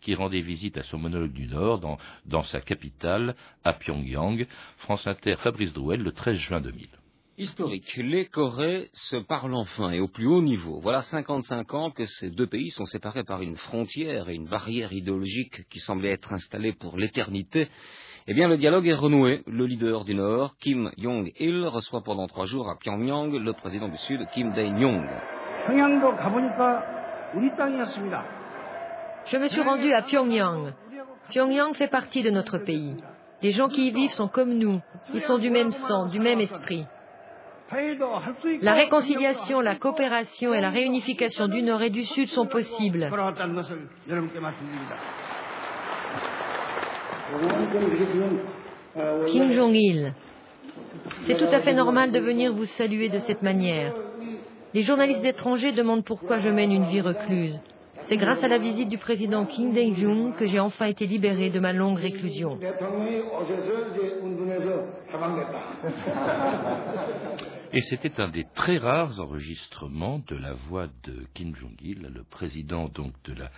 qui 0.05 0.15
rendait 0.15 0.43
visite 0.43 0.77
à 0.77 0.83
son 0.85 0.99
monologue 0.99 1.33
du 1.33 1.47
Nord 1.47 1.81
dans, 1.81 1.99
dans 2.27 2.45
sa 2.45 2.61
capitale, 2.61 3.35
à 3.65 3.73
Pyongyang. 3.73 4.47
France 4.79 5.07
Inter, 5.07 5.37
Fabrice 5.39 5.73
Drouel, 5.73 6.03
le 6.03 6.13
13 6.13 6.37
juin 6.37 6.61
2000 6.61 6.89
historique. 7.37 7.97
Les 7.97 8.27
Corées 8.27 8.91
se 8.93 9.17
parlent 9.17 9.55
enfin 9.55 9.91
et 9.91 10.01
au 10.01 10.09
plus 10.09 10.27
haut 10.27 10.43
niveau. 10.43 10.81
Voilà 10.81 11.03
55 11.03 11.75
ans 11.75 11.91
que 11.91 12.07
ces 12.07 12.31
deux 12.31 12.47
pays 12.47 12.71
sont 12.71 12.87
séparés 12.87 13.25
par 13.25 13.43
une 13.43 13.57
frontière 13.57 14.29
et 14.29 14.35
une 14.35 14.47
barrière 14.47 14.93
idéologique 14.93 15.69
qui 15.69 15.81
semblait 15.81 16.13
être 16.13 16.33
installée 16.33 16.73
pour 16.73 16.97
l'éternité. 16.97 17.69
Eh 18.27 18.35
bien, 18.35 18.49
le 18.49 18.57
dialogue 18.57 18.87
est 18.87 18.95
renoué. 18.95 19.43
Le 19.47 19.67
leader 19.67 20.05
du 20.05 20.15
Nord, 20.15 20.57
Kim 20.59 20.91
Jong-il, 20.97 21.67
reçoit 21.67 22.03
pendant 22.03 22.27
trois 22.27 22.47
jours 22.47 22.71
à 22.71 22.79
Pyongyang 22.79 23.35
le 23.35 23.53
président 23.53 23.89
du 23.89 23.99
Sud, 23.99 24.27
Kim 24.33 24.53
Dae-jung. 24.53 25.09
Je 29.27 29.37
me 29.39 29.49
suis 29.49 29.63
rendu 29.63 29.93
à 29.93 30.03
Pyongyang. 30.03 30.73
Pyongyang 31.31 31.75
fait 31.75 31.89
partie 31.89 32.23
de 32.23 32.31
notre 32.31 32.59
pays. 32.59 32.97
Les 33.43 33.53
gens 33.53 33.69
qui 33.69 33.89
y 33.89 33.91
vivent 33.91 34.13
sont 34.13 34.29
comme 34.29 34.55
nous. 34.55 34.81
Ils 35.13 35.23
sont 35.23 35.39
du 35.39 35.51
même 35.51 35.73
sang, 35.73 36.07
du 36.07 36.19
même 36.19 36.41
esprit. 36.41 36.87
La 38.61 38.75
réconciliation, 38.75 39.61
la 39.61 39.77
coopération 39.77 40.53
et 40.53 40.61
la 40.61 40.71
réunification 40.71 41.49
du 41.49 41.63
Nord 41.63 41.83
et 41.83 41.91
du 41.91 42.05
Sud 42.05 42.29
sont 42.29 42.47
possibles. 42.47 43.11
Kim 49.27 49.53
Jong-il, 49.53 50.13
c'est 51.27 51.37
tout 51.37 51.53
à 51.53 51.61
fait 51.61 51.73
normal 51.73 52.13
de 52.13 52.19
venir 52.19 52.53
vous 52.53 52.67
saluer 52.67 53.09
de 53.09 53.19
cette 53.21 53.43
manière. 53.43 53.95
Les 54.75 54.83
journalistes 54.83 55.25
étrangers 55.25 55.73
demandent 55.73 56.05
pourquoi 56.05 56.41
je 56.41 56.49
mène 56.49 56.73
une 56.73 56.87
vie 56.87 57.01
recluse. 57.01 57.59
C'est 58.09 58.17
grâce 58.17 58.43
à 58.45 58.49
la 58.49 58.59
visite 58.59 58.89
du 58.89 58.99
président 58.99 59.47
Kim 59.47 59.73
Dae-jung 59.73 60.35
que 60.37 60.47
j'ai 60.47 60.61
enfin 60.61 60.87
été 60.87 61.07
libéré 61.07 61.51
de 61.51 61.59
ma 61.59 61.73
longue 61.73 61.99
réclusion. 61.99 62.59
Et 67.77 67.81
c'était 67.81 68.21
un 68.21 68.29
des 68.29 68.47
très 68.55 68.79
rares 68.79 69.19
enregistrements 69.19 70.23
de 70.29 70.37
la 70.37 70.55
voix 70.55 70.87
de 71.03 71.27
Kim 71.35 71.57
Jong-il, 71.57 72.03
le 72.03 72.23
président 72.23 72.89
donc 72.89 73.13
de 73.25 73.33
la 73.33 73.51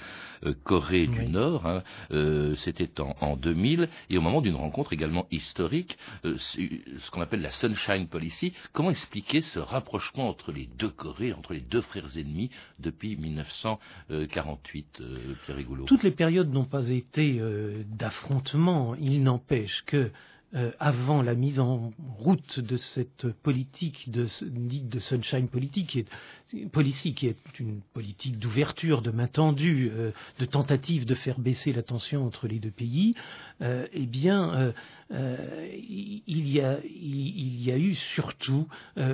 euh, 0.45 0.55
Corée 0.65 1.07
du 1.07 1.27
Nord. 1.27 1.67
Hein. 1.67 1.83
Euh, 2.13 2.55
c'était 2.65 2.91
en, 2.99 3.37
2000 3.37 3.91
et 4.09 4.17
au 4.17 4.23
moment 4.23 4.41
d'une 4.41 4.55
rencontre 4.55 4.95
également 4.95 5.27
historique, 5.31 5.99
euh, 6.25 6.39
ce 6.39 7.11
qu'on 7.11 7.21
appelle 7.21 7.43
la 7.43 7.51
Sunshine 7.51 8.09
Policy. 8.09 8.55
Comment 8.73 8.89
expliquer 8.89 9.43
ce 9.43 9.59
rapprochement 9.59 10.31
entre 10.31 10.51
les 10.51 10.67
deux 10.79 10.89
Corées, 10.89 11.35
entre 11.35 11.53
les 11.53 11.61
deux 11.61 11.83
frères 11.83 12.17
ennemis 12.17 12.49
depuis 12.79 13.19
1948, 13.19 15.03
Pierre 15.45 15.57
Rigoulot? 15.59 15.85
Toutes 15.85 16.05
les 16.05 16.11
périodes 16.11 16.51
n'ont 16.51 16.65
pas 16.65 16.89
été 16.89 17.39
d'affrontement. 17.85 18.95
Il 18.95 19.23
n'empêche 19.23 19.83
que 19.85 20.11
euh, 20.57 20.71
avant 20.81 21.21
la 21.21 21.35
mise 21.35 21.61
en 21.61 21.91
route 22.19 22.61
de 22.61 22.79
cette 22.79 23.29
politique 23.43 24.11
de, 24.11 24.27
dite 24.43 24.89
de 24.89 24.99
sunshine 24.99 25.49
politique, 25.49 25.89
qui 25.89 25.99
est, 26.01 26.67
policy, 26.67 27.15
qui 27.15 27.27
est 27.27 27.61
une 27.61 27.83
politique 27.93 28.39
d'ouverture, 28.39 29.03
de 29.03 29.11
main 29.11 29.27
tendue, 29.27 29.91
euh, 29.93 30.13
de 30.39 30.47
tentative 30.47 31.05
de 31.05 31.15
faire 31.15 31.39
baisser 31.39 31.73
la 31.73 31.83
tension 31.83 32.25
entre 32.25 32.49
les 32.49 32.59
deux 32.59 32.71
pays, 32.71 33.15
euh, 33.63 33.87
eh 33.93 34.07
bien, 34.07 34.73
il 35.11 36.49
y, 36.49 36.61
a, 36.61 36.79
il, 36.85 37.63
y 37.63 37.71
a, 37.71 37.79
eu 37.79 37.95
surtout 38.15 38.67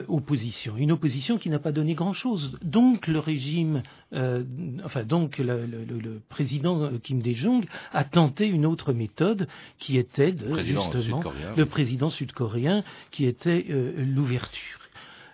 opposition. 0.08 0.76
Une 0.76 0.92
opposition 0.92 1.38
qui 1.38 1.50
n'a 1.50 1.58
pas 1.58 1.72
donné 1.72 1.94
grand-chose. 1.94 2.58
Donc 2.62 3.06
le 3.06 3.18
régime, 3.18 3.82
enfin 4.12 5.04
donc 5.04 5.38
le, 5.38 5.66
le, 5.66 6.20
président 6.28 6.90
Kim 7.02 7.20
Dae-jung 7.20 7.66
a 7.92 8.04
tenté 8.04 8.46
une 8.46 8.66
autre 8.66 8.92
méthode 8.92 9.48
qui 9.78 9.98
était 9.98 10.32
de, 10.32 10.62
justement 10.62 11.22
le 11.56 11.66
président 11.66 12.10
sud-coréen, 12.10 12.84
qui 13.10 13.26
était 13.26 13.66
euh, 13.70 13.92
l'ouverture. 13.96 14.78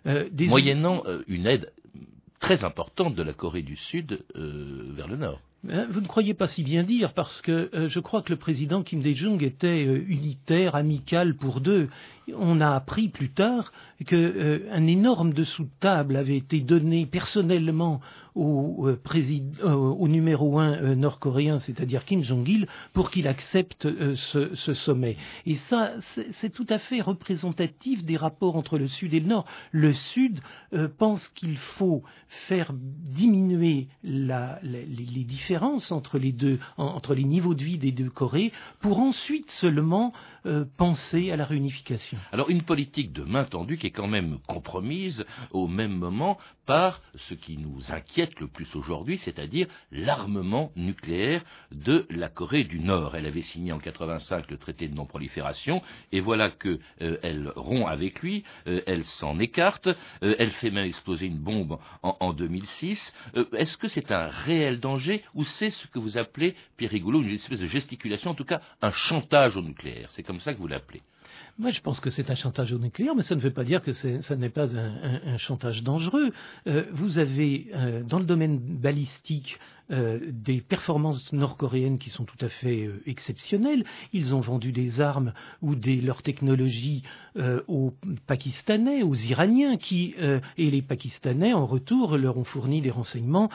Euh, 0.06 0.28
moyennant 0.32 1.02
euh, 1.06 1.22
une 1.26 1.46
aide 1.46 1.72
très 2.40 2.64
importante 2.64 3.14
de 3.14 3.22
la 3.22 3.32
Corée 3.32 3.62
du 3.62 3.76
Sud 3.76 4.24
vers 4.34 5.08
le 5.08 5.16
Nord. 5.16 5.40
Vous 5.64 6.00
ne 6.00 6.06
croyez 6.06 6.34
pas 6.34 6.46
si 6.46 6.62
bien 6.62 6.84
dire, 6.84 7.12
parce 7.14 7.42
que 7.42 7.68
je 7.88 7.98
crois 8.00 8.22
que 8.22 8.30
le 8.30 8.38
président 8.38 8.84
Kim 8.84 9.02
Dae-jung 9.02 9.42
était 9.42 9.82
unitaire, 9.82 10.76
amical 10.76 11.34
pour 11.34 11.60
deux. 11.60 11.88
On 12.36 12.60
a 12.60 12.70
appris 12.76 13.08
plus 13.08 13.30
tard 13.30 13.72
qu'un 14.06 14.86
énorme 14.86 15.32
dessous 15.32 15.64
de 15.64 15.70
table 15.80 16.14
avait 16.14 16.36
été 16.36 16.60
donné 16.60 17.06
personnellement 17.06 18.00
au, 18.34 18.86
euh, 18.88 19.00
euh, 19.62 19.74
au 19.74 20.08
numéro 20.08 20.58
un 20.58 20.72
euh, 20.74 20.94
nord-coréen, 20.94 21.58
c'est-à-dire 21.58 22.04
Kim 22.04 22.22
Jong-il, 22.22 22.66
pour 22.92 23.10
qu'il 23.10 23.28
accepte 23.28 23.88
ce, 24.14 24.74
sommet. 24.74 25.16
Et 25.46 25.56
ça, 25.56 25.92
c'est 26.40 26.50
tout 26.50 26.66
à 26.68 26.78
fait 26.78 27.00
représentatif 27.00 28.04
des 28.04 28.16
rapports 28.16 28.56
entre 28.56 28.78
le 28.78 28.86
Sud 28.88 29.14
et 29.14 29.20
le 29.20 29.26
Nord. 29.26 29.46
Le 29.72 29.92
Sud 29.92 30.40
pense 30.98 31.26
qu'il 31.28 31.56
faut 31.56 32.02
faire 32.48 32.72
diminuer 32.74 33.88
les, 34.02 34.46
les, 34.62 35.24
différences 35.24 35.90
entre 35.90 36.18
les 36.18 36.32
deux, 36.32 36.58
entre 36.76 37.14
les 37.14 37.24
niveaux 37.24 37.54
de 37.54 37.64
vie 37.64 37.78
des 37.78 37.92
deux 37.92 38.10
Corées, 38.10 38.52
pour 38.80 38.98
ensuite 38.98 39.50
seulement 39.50 40.12
euh, 40.48 40.64
penser 40.76 41.30
à 41.30 41.36
la 41.36 41.44
réunification. 41.44 42.18
Alors 42.32 42.48
une 42.50 42.62
politique 42.62 43.12
de 43.12 43.22
main 43.22 43.44
tendue 43.44 43.76
qui 43.76 43.86
est 43.86 43.90
quand 43.90 44.08
même 44.08 44.38
compromise 44.46 45.24
au 45.50 45.68
même 45.68 45.92
moment 45.92 46.38
par 46.64 47.02
ce 47.14 47.34
qui 47.34 47.56
nous 47.56 47.92
inquiète 47.92 48.38
le 48.40 48.46
plus 48.46 48.74
aujourd'hui, 48.74 49.18
c'est-à-dire 49.18 49.66
l'armement 49.90 50.72
nucléaire 50.76 51.42
de 51.72 52.06
la 52.10 52.28
Corée 52.28 52.64
du 52.64 52.80
Nord. 52.80 53.16
Elle 53.16 53.26
avait 53.26 53.42
signé 53.42 53.72
en 53.72 53.78
85 53.78 54.50
le 54.50 54.58
traité 54.58 54.88
de 54.88 54.94
non-prolifération, 54.94 55.82
et 56.12 56.20
voilà 56.20 56.50
qu'elle 56.50 56.78
euh, 57.02 57.52
rompt 57.56 57.88
avec 57.88 58.20
lui, 58.20 58.44
euh, 58.66 58.82
elle 58.86 59.04
s'en 59.04 59.38
écarte, 59.38 59.88
elle 60.20 60.50
fait 60.52 60.70
même 60.70 60.86
exploser 60.86 61.26
une 61.26 61.38
bombe 61.38 61.78
en, 62.02 62.16
en 62.20 62.32
2006. 62.32 63.14
Est-ce 63.52 63.76
que 63.76 63.88
c'est 63.88 64.12
un 64.12 64.28
réel 64.28 64.80
danger, 64.80 65.22
ou 65.34 65.44
c'est 65.44 65.70
ce 65.70 65.86
que 65.86 65.98
vous 65.98 66.18
appelez, 66.18 66.54
Pierre 66.76 66.92
une 66.94 67.30
espèce 67.30 67.60
de 67.60 67.66
gesticulation, 67.66 68.30
en 68.30 68.34
tout 68.34 68.44
cas 68.44 68.60
un 68.82 68.90
chantage 68.90 69.56
au 69.56 69.62
nucléaire? 69.62 70.10
C'est 70.10 70.22
comme 70.22 70.37
ça 70.40 70.54
que 70.54 70.58
vous 70.58 70.68
l'appelez 70.68 71.02
moi, 71.58 71.72
je 71.72 71.80
pense 71.80 71.98
que 71.98 72.08
c'est 72.08 72.30
un 72.30 72.36
chantage 72.36 72.72
au 72.72 72.78
nucléaire, 72.78 73.16
mais 73.16 73.24
ça 73.24 73.34
ne 73.34 73.40
veut 73.40 73.52
pas 73.52 73.64
dire 73.64 73.82
que 73.82 73.92
ça 73.92 74.36
n'est 74.36 74.48
pas 74.48 74.76
un, 74.76 75.36
chantage 75.38 75.82
dangereux. 75.82 76.30
Euh, 76.68 76.84
vous 76.92 77.18
avez, 77.18 77.66
euh, 77.74 78.04
dans 78.04 78.20
le 78.20 78.24
domaine 78.24 78.60
balistique, 78.60 79.58
euh, 79.90 80.18
des 80.30 80.60
performances 80.60 81.32
nord-coréennes 81.32 81.98
qui 81.98 82.10
sont 82.10 82.24
tout 82.24 82.36
à 82.42 82.48
fait 82.48 82.84
euh, 82.84 83.02
exceptionnelles. 83.06 83.84
Ils 84.12 84.34
ont 84.34 84.40
vendu 84.40 84.70
des 84.70 85.00
armes 85.00 85.32
ou 85.62 85.74
des, 85.74 86.02
leur 86.02 86.22
technologie 86.22 87.02
euh, 87.38 87.62
aux 87.68 87.94
Pakistanais, 88.26 89.02
aux 89.02 89.14
Iraniens, 89.14 89.78
qui, 89.78 90.14
et 90.56 90.70
les 90.70 90.82
Pakistanais, 90.82 91.54
en 91.54 91.64
retour, 91.64 92.16
leur 92.16 92.36
ont 92.36 92.44
fourni 92.44 92.80
des 92.80 92.90
renseignements 92.90 93.50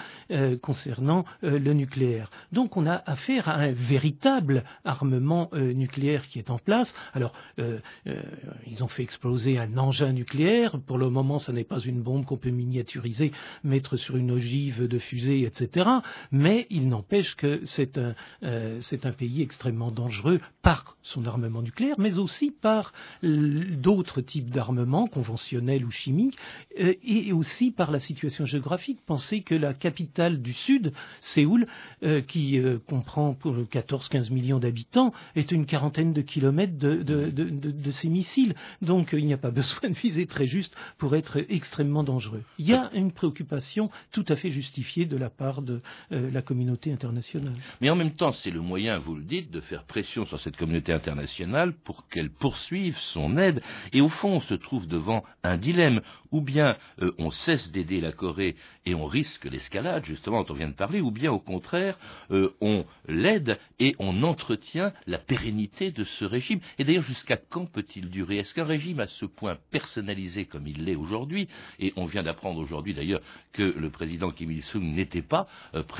concernant 0.61 1.25
le 1.41 1.73
nucléaire. 1.73 2.31
Donc 2.51 2.77
on 2.77 2.85
a 2.85 3.03
affaire 3.05 3.49
à 3.49 3.55
un 3.55 3.71
véritable 3.71 4.63
armement 4.85 5.49
nucléaire 5.53 6.27
qui 6.27 6.39
est 6.39 6.49
en 6.49 6.57
place. 6.57 6.93
Alors, 7.13 7.33
ils 7.57 8.83
ont 8.83 8.87
fait 8.87 9.03
exploser 9.03 9.57
un 9.57 9.77
engin 9.77 10.13
nucléaire. 10.13 10.79
Pour 10.85 10.97
le 10.97 11.09
moment, 11.09 11.39
ce 11.39 11.51
n'est 11.51 11.63
pas 11.63 11.79
une 11.79 12.01
bombe 12.01 12.25
qu'on 12.25 12.37
peut 12.37 12.49
miniaturiser, 12.49 13.31
mettre 13.63 13.97
sur 13.97 14.15
une 14.15 14.31
ogive 14.31 14.87
de 14.87 14.99
fusée, 14.99 15.43
etc 15.43 16.01
mais 16.31 16.67
il 16.69 16.87
n'empêche 16.87 17.35
que 17.35 17.61
c'est 17.65 17.97
un, 17.97 18.15
euh, 18.43 18.79
un, 19.03 19.11
pays 19.11 19.41
extrêmement 19.41 19.91
dangereux 19.91 20.39
par 20.61 20.97
son 21.01 21.25
armement 21.25 21.61
nucléaire, 21.61 21.95
mais 21.97 22.17
aussi 22.17 22.51
par 22.51 22.93
d'autres 23.21 24.21
types 24.21 24.49
d'armements, 24.49 25.07
conventionnels 25.07 25.85
ou 25.85 25.91
chimiques, 25.91 26.37
euh, 26.79 26.93
et 27.03 27.33
aussi 27.33 27.71
par 27.71 27.91
la 27.91 27.99
situation 27.99 28.45
géographique. 28.45 28.99
Pensez 29.05 29.41
que 29.41 29.55
la 29.55 29.73
capitale 29.73 30.41
du 30.41 30.53
Sud, 30.53 30.93
Séoul, 31.21 31.67
euh, 32.03 32.21
qui 32.21 32.59
comprend 32.87 33.33
14-15 33.33 34.31
millions 34.31 34.59
d'habitants, 34.59 35.13
est 35.35 35.51
une 35.51 35.65
quarantaine 35.65 36.13
de 36.13 36.21
kilomètres 36.21 36.77
de, 36.77 37.03
de, 37.03 38.07
missiles. 38.07 38.55
Donc 38.81 39.09
il 39.13 39.25
n'y 39.25 39.33
a 39.33 39.37
pas 39.37 39.51
besoin 39.63 39.89
de 39.89 39.95
viser 39.95 40.25
très 40.25 40.45
juste 40.45 40.75
pour 40.97 41.15
être 41.15 41.43
extrêmement 41.49 42.03
dangereux. 42.03 42.43
Il 42.57 42.67
y 42.67 42.73
a 42.73 42.91
une 42.93 43.11
préoccupation 43.11 43.89
tout 44.11 44.25
à 44.27 44.35
fait 44.35 44.51
justifiée 44.51 45.05
de 45.05 45.17
la 45.17 45.29
part 45.29 45.61
de, 45.61 45.81
euh, 46.13 46.29
la 46.31 46.41
communauté 46.41 46.91
internationale. 46.91 47.55
Mais 47.81 47.89
en 47.89 47.95
même 47.95 48.13
temps, 48.13 48.31
c'est 48.31 48.51
le 48.51 48.61
moyen, 48.61 48.99
vous 48.99 49.15
le 49.15 49.23
dites, 49.23 49.51
de 49.51 49.61
faire 49.61 49.83
pression 49.83 50.25
sur 50.25 50.39
cette 50.39 50.55
communauté 50.55 50.93
internationale 50.93 51.73
pour 51.73 52.07
qu'elle 52.07 52.29
poursuive 52.29 52.97
son 52.97 53.37
aide. 53.37 53.61
Et 53.91 54.01
au 54.01 54.09
fond, 54.09 54.33
on 54.33 54.41
se 54.41 54.53
trouve 54.53 54.87
devant 54.87 55.23
un 55.43 55.57
dilemme. 55.57 56.01
Ou 56.31 56.41
bien 56.41 56.77
euh, 57.01 57.11
on 57.19 57.29
cesse 57.29 57.71
d'aider 57.71 58.01
la 58.01 58.11
Corée 58.11 58.55
et 58.85 58.95
on 58.95 59.05
risque 59.05 59.45
l'escalade, 59.45 60.03
justement, 60.05 60.43
dont 60.43 60.53
on 60.53 60.57
vient 60.57 60.69
de 60.69 60.73
parler, 60.73 60.99
ou 60.99 61.11
bien 61.11 61.31
au 61.31 61.39
contraire, 61.39 61.97
euh, 62.31 62.55
on 62.59 62.85
l'aide 63.07 63.59
et 63.79 63.95
on 63.99 64.23
entretient 64.23 64.93
la 65.05 65.19
pérennité 65.19 65.91
de 65.91 66.03
ce 66.03 66.25
régime. 66.25 66.59
Et 66.79 66.83
d'ailleurs, 66.83 67.03
jusqu'à 67.03 67.37
quand 67.37 67.65
peut-il 67.65 68.09
durer? 68.09 68.37
Est-ce 68.37 68.53
qu'un 68.53 68.65
régime 68.65 68.99
à 68.99 69.07
ce 69.07 69.25
point 69.25 69.57
personnalisé 69.71 70.45
comme 70.45 70.67
il 70.67 70.85
l'est 70.85 70.95
aujourd'hui, 70.95 71.47
et 71.79 71.93
on 71.95 72.05
vient 72.05 72.23
d'apprendre 72.23 72.59
aujourd'hui 72.59 72.93
d'ailleurs 72.93 73.21
que 73.51 73.63
le 73.63 73.89
président 73.89 74.31
Kim 74.31 74.51
Il-sung 74.51 74.83
n'était 74.83 75.21
pas 75.21 75.47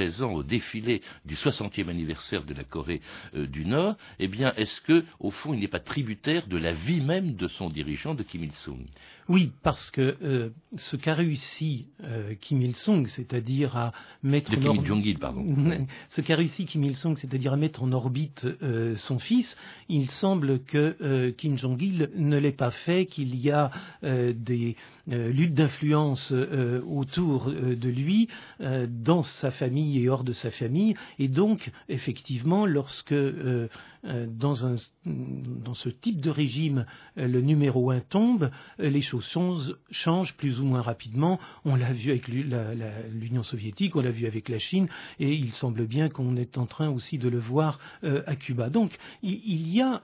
présent 0.04 0.34
au 0.34 0.44
défilé 0.44 1.02
du 1.24 1.36
60e 1.36 1.88
anniversaire 1.88 2.44
de 2.44 2.54
la 2.54 2.66
Corée 2.66 3.00
euh, 3.36 3.48
du 3.48 3.66
Nord, 3.66 3.96
eh 4.20 4.28
bien, 4.28 4.54
est-ce 4.58 4.82
que, 4.82 5.06
au 5.22 5.32
fond, 5.32 5.54
il 5.54 5.62
n'est 5.62 5.70
pas 5.70 5.80
tributaire 5.80 6.48
de 6.48 6.58
la 6.58 6.74
vie 6.74 7.00
même 7.00 7.36
de 7.36 7.48
son 7.48 7.70
dirigeant, 7.70 8.14
de 8.14 8.22
Kim 8.22 8.44
Il-sung? 8.44 8.86
Oui, 9.30 9.52
parce 9.64 9.92
que 9.92 10.18
euh, 10.24 10.50
ce 10.76 10.96
qu'a 10.96 11.14
réussi 11.14 11.88
euh, 12.04 12.34
Kim 12.42 12.62
Il-sung, 12.62 13.08
c'est-à-dire 13.08 13.78
à 13.78 13.94
mettre 14.22 14.52
de 14.56 14.68
en 14.68 14.78
Kim 14.78 15.18
pardon. 15.20 15.46
ce 16.10 16.22
qu'a 16.22 16.36
réussi 16.36 16.66
Kim 16.66 16.84
Il-sung, 16.84 17.16
c'est-à-dire 17.18 17.54
à 17.54 17.58
mettre 17.58 17.84
en 17.84 17.92
orbite 17.92 18.46
son 18.96 19.20
fils, 19.20 19.56
il 19.90 20.10
semble 20.10 20.60
que 20.64 21.32
Kim 21.32 21.58
Jong-il 21.58 22.10
ne 22.16 22.38
l'ait 22.38 22.52
pas 22.52 22.72
fait, 22.72 23.06
qu'il 23.06 23.36
y 23.36 23.52
a 23.52 23.72
des 24.02 24.76
luttes 25.08 25.54
d'influence 25.54 26.32
autour 26.32 27.52
de 27.52 27.90
lui 27.90 28.30
dans 28.60 29.24
sa 29.24 29.52
famille 29.52 30.00
et 30.00 30.10
hors 30.10 30.24
de 30.24 30.34
sa 30.34 30.52
famille. 30.52 30.96
Et 31.20 31.28
donc, 31.28 31.72
effectivement, 31.90 32.66
lorsque 32.66 33.12
euh, 33.12 33.34
euh, 33.46 33.68
dans, 34.04 34.66
un, 34.66 34.76
dans, 35.06 35.74
ce 35.74 35.90
type 35.90 36.20
de 36.20 36.30
régime, 36.30 36.86
euh, 37.18 37.28
le 37.28 37.42
numéro 37.42 37.90
un 37.92 38.02
tombe, 38.02 38.50
les 38.80 39.02
choses 39.02 39.78
changent 39.92 40.36
plus 40.36 40.60
ou 40.60 40.66
moins 40.66 40.82
rapidement. 40.82 41.40
On 41.64 41.76
l'a 41.76 41.94
vu 41.94 42.12
avec 42.12 42.28
l'Union 42.28 43.44
soviétique, 43.44 43.96
on 43.96 44.02
l'a 44.02 44.12
vu 44.12 44.26
avec 44.26 44.50
la 44.50 44.60
Chine, 44.60 44.88
et 45.20 45.34
il 45.34 45.52
semble 45.54 45.86
bien 45.86 46.10
qu'on 46.10 46.36
est 46.36 46.58
en 46.58 46.66
train 46.66 46.90
aussi 46.90 47.18
de 47.18 47.30
le 47.30 47.40
voir 47.40 47.80
à 48.04 48.36
Cuba. 48.36 48.70
Donc, 48.70 48.98
il, 49.22 49.70
y 49.70 49.82
a 49.82 50.02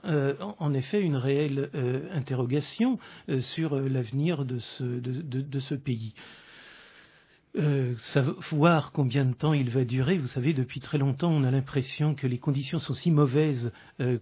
en 0.58 0.72
effet 0.72 1.00
une 1.00 1.16
réelle 1.16 1.70
interrogation 2.12 2.98
sur 3.40 3.76
l'avenir 3.76 4.44
de 4.44 4.58
ce 4.58 5.74
pays. 5.74 6.14
Euh, 7.56 7.96
savoir 7.98 8.92
combien 8.92 9.24
de 9.24 9.34
temps 9.34 9.54
il 9.54 9.70
va 9.70 9.84
durer, 9.84 10.18
vous 10.18 10.28
savez, 10.28 10.52
depuis 10.52 10.78
très 10.78 10.98
longtemps, 10.98 11.32
on 11.32 11.42
a 11.42 11.50
l'impression 11.50 12.14
que 12.14 12.28
les 12.28 12.38
conditions 12.38 12.78
sont 12.78 12.94
si 12.94 13.10
mauvaises 13.10 13.72
euh, 14.00 14.18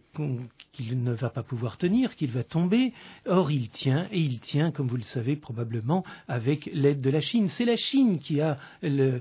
qu'il 0.73 1.03
ne 1.03 1.13
va 1.13 1.29
pas 1.29 1.43
pouvoir 1.43 1.77
tenir, 1.77 2.17
qu'il 2.17 2.31
va 2.31 2.43
tomber. 2.43 2.95
Or, 3.27 3.51
il 3.51 3.69
tient, 3.69 4.09
et 4.13 4.21
il 4.21 4.41
tient, 4.41 4.71
comme 4.71 4.87
vous 4.89 4.97
le 4.97 5.03
savez 5.03 5.37
probablement, 5.37 6.05
avec 6.27 6.71
l'aide 6.73 7.03
de 7.03 7.11
la 7.11 7.21
Chine. 7.21 7.49
C'est 7.49 7.67
la 7.67 7.77
Chine 7.77 8.19
qui 8.19 8.41
a 8.41 8.57
le, 8.83 9.21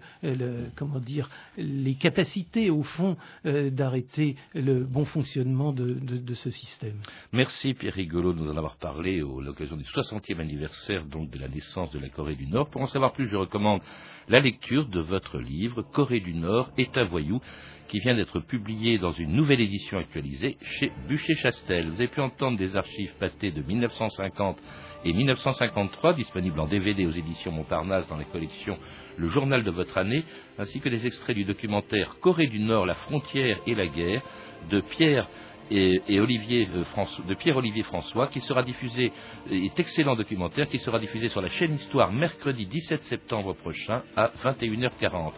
comment 0.77 0.99
dire, 0.99 1.29
les 1.57 1.95
capacités, 1.95 2.69
au 2.69 2.83
fond, 2.83 3.17
euh, 3.45 3.69
d'arrêter 3.69 4.37
le 4.53 4.85
bon 4.85 5.03
fonctionnement 5.03 5.73
de, 5.73 6.33
ce 6.33 6.49
système. 6.49 7.01
Merci 7.33 7.73
Pierre 7.73 7.93
Rigolo 7.93 8.31
de 8.31 8.39
nous 8.39 8.51
en 8.51 8.57
avoir 8.57 8.77
parlé 8.77 9.19
à 9.19 9.41
l'occasion 9.41 9.75
du 9.75 9.83
60e 9.83 10.39
anniversaire 10.39 11.05
donc, 11.05 11.29
de 11.29 11.39
la 11.39 11.49
naissance 11.49 11.91
de 11.91 11.99
la 11.99 12.07
Corée 12.09 12.35
du 12.35 12.47
Nord. 12.47 12.69
Pour 12.69 12.81
en 12.81 12.87
savoir 12.87 13.11
plus, 13.11 13.27
je 13.27 13.35
recommande 13.35 13.81
la 14.29 14.39
lecture 14.39 14.87
de 14.87 14.99
votre 14.99 15.39
livre 15.39 15.83
Corée 15.93 16.19
du 16.19 16.33
Nord 16.33 16.69
est 16.77 16.97
un 16.97 17.05
voyou 17.05 17.39
qui 17.87 17.99
vient 17.99 18.15
d'être 18.15 18.39
publié 18.41 18.97
dans 18.97 19.13
une 19.13 19.31
nouvelle 19.31 19.61
édition 19.61 19.97
actualisée 19.97 20.57
chez 20.61 20.91
Bûcher-Chastel. 21.07 21.87
Vous 21.87 21.95
avez 21.95 22.09
pu 22.09 22.19
entendre 22.19 22.57
des 22.57 22.75
archives 22.75 23.13
pâtées 23.19 23.51
de 23.51 23.61
1950 23.61 24.57
et 25.05 25.13
1953, 25.13 26.13
disponibles 26.13 26.59
en 26.59 26.67
DVD 26.67 27.05
aux 27.05 27.11
éditions 27.11 27.51
Montparnasse 27.51 28.07
dans 28.09 28.17
les 28.17 28.25
collections 28.25 28.77
Le 29.15 29.29
Journal 29.29 29.63
de 29.63 29.71
votre 29.71 29.97
année, 29.97 30.23
ainsi 30.57 30.81
que 30.81 30.89
des 30.89 31.05
extraits 31.05 31.35
du 31.35 31.45
documentaire 31.45 32.17
Corée 32.19 32.47
du 32.47 32.59
Nord, 32.59 32.85
la 32.85 32.95
frontière 32.95 33.59
et 33.65 33.75
la 33.75 33.87
guerre 33.87 34.21
de 34.69 34.81
Pierre 34.81 35.29
et, 35.71 36.19
Olivier 36.19 36.67
euh, 36.73 37.05
de 37.27 37.33
Pierre-Olivier 37.33 37.83
François, 37.83 38.27
qui 38.27 38.41
sera 38.41 38.63
diffusé, 38.63 39.11
est 39.51 39.79
excellent 39.79 40.15
documentaire, 40.15 40.69
qui 40.69 40.79
sera 40.79 40.99
diffusé 40.99 41.29
sur 41.29 41.41
la 41.41 41.49
chaîne 41.49 41.75
Histoire 41.75 42.11
mercredi 42.11 42.65
17 42.65 43.03
septembre 43.03 43.53
prochain 43.53 44.03
à 44.15 44.31
21h40. 44.43 45.33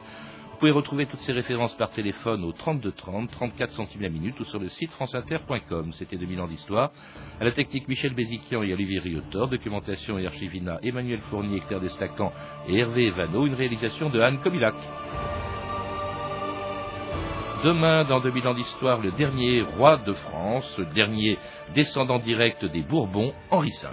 Vous 0.59 0.67
pouvez 0.67 0.71
retrouver 0.71 1.05
toutes 1.05 1.21
ces 1.21 1.31
références 1.31 1.73
par 1.75 1.89
téléphone 1.91 2.43
au 2.43 2.51
32 2.51 2.91
30, 2.91 3.31
34 3.31 3.71
centimes 3.71 4.01
la 4.01 4.09
minute 4.09 4.37
ou 4.41 4.43
sur 4.43 4.59
le 4.59 4.67
site 4.67 4.91
franceinter.com. 4.91 5.93
C'était 5.93 6.17
2000 6.17 6.41
ans 6.41 6.47
d'histoire. 6.47 6.91
À 7.39 7.45
la 7.45 7.51
technique 7.51 7.87
Michel 7.87 8.13
Béziquian 8.13 8.63
et 8.63 8.73
Olivier 8.73 8.99
Riotor, 8.99 9.47
documentation 9.47 10.19
et 10.19 10.27
archivina 10.27 10.77
Emmanuel 10.83 11.21
Fournier, 11.29 11.61
Claire 11.61 11.79
Destacan 11.79 12.33
et 12.67 12.77
Hervé 12.77 13.07
Evano, 13.07 13.47
une 13.47 13.53
réalisation 13.53 14.09
de 14.09 14.19
Anne 14.19 14.39
Comilac. 14.41 14.75
Demain, 17.63 18.05
dans 18.05 18.21
2000 18.21 18.47
ans 18.47 18.53
d'histoire, 18.53 19.01
le 19.01 19.11
dernier 19.11 19.61
roi 19.61 19.97
de 19.97 20.13
France, 20.13 20.73
le 20.77 20.85
dernier 20.85 21.37
descendant 21.75 22.19
direct 22.19 22.63
des 22.63 22.81
Bourbons, 22.81 23.33
Henri 23.51 23.71
V. 23.81 23.89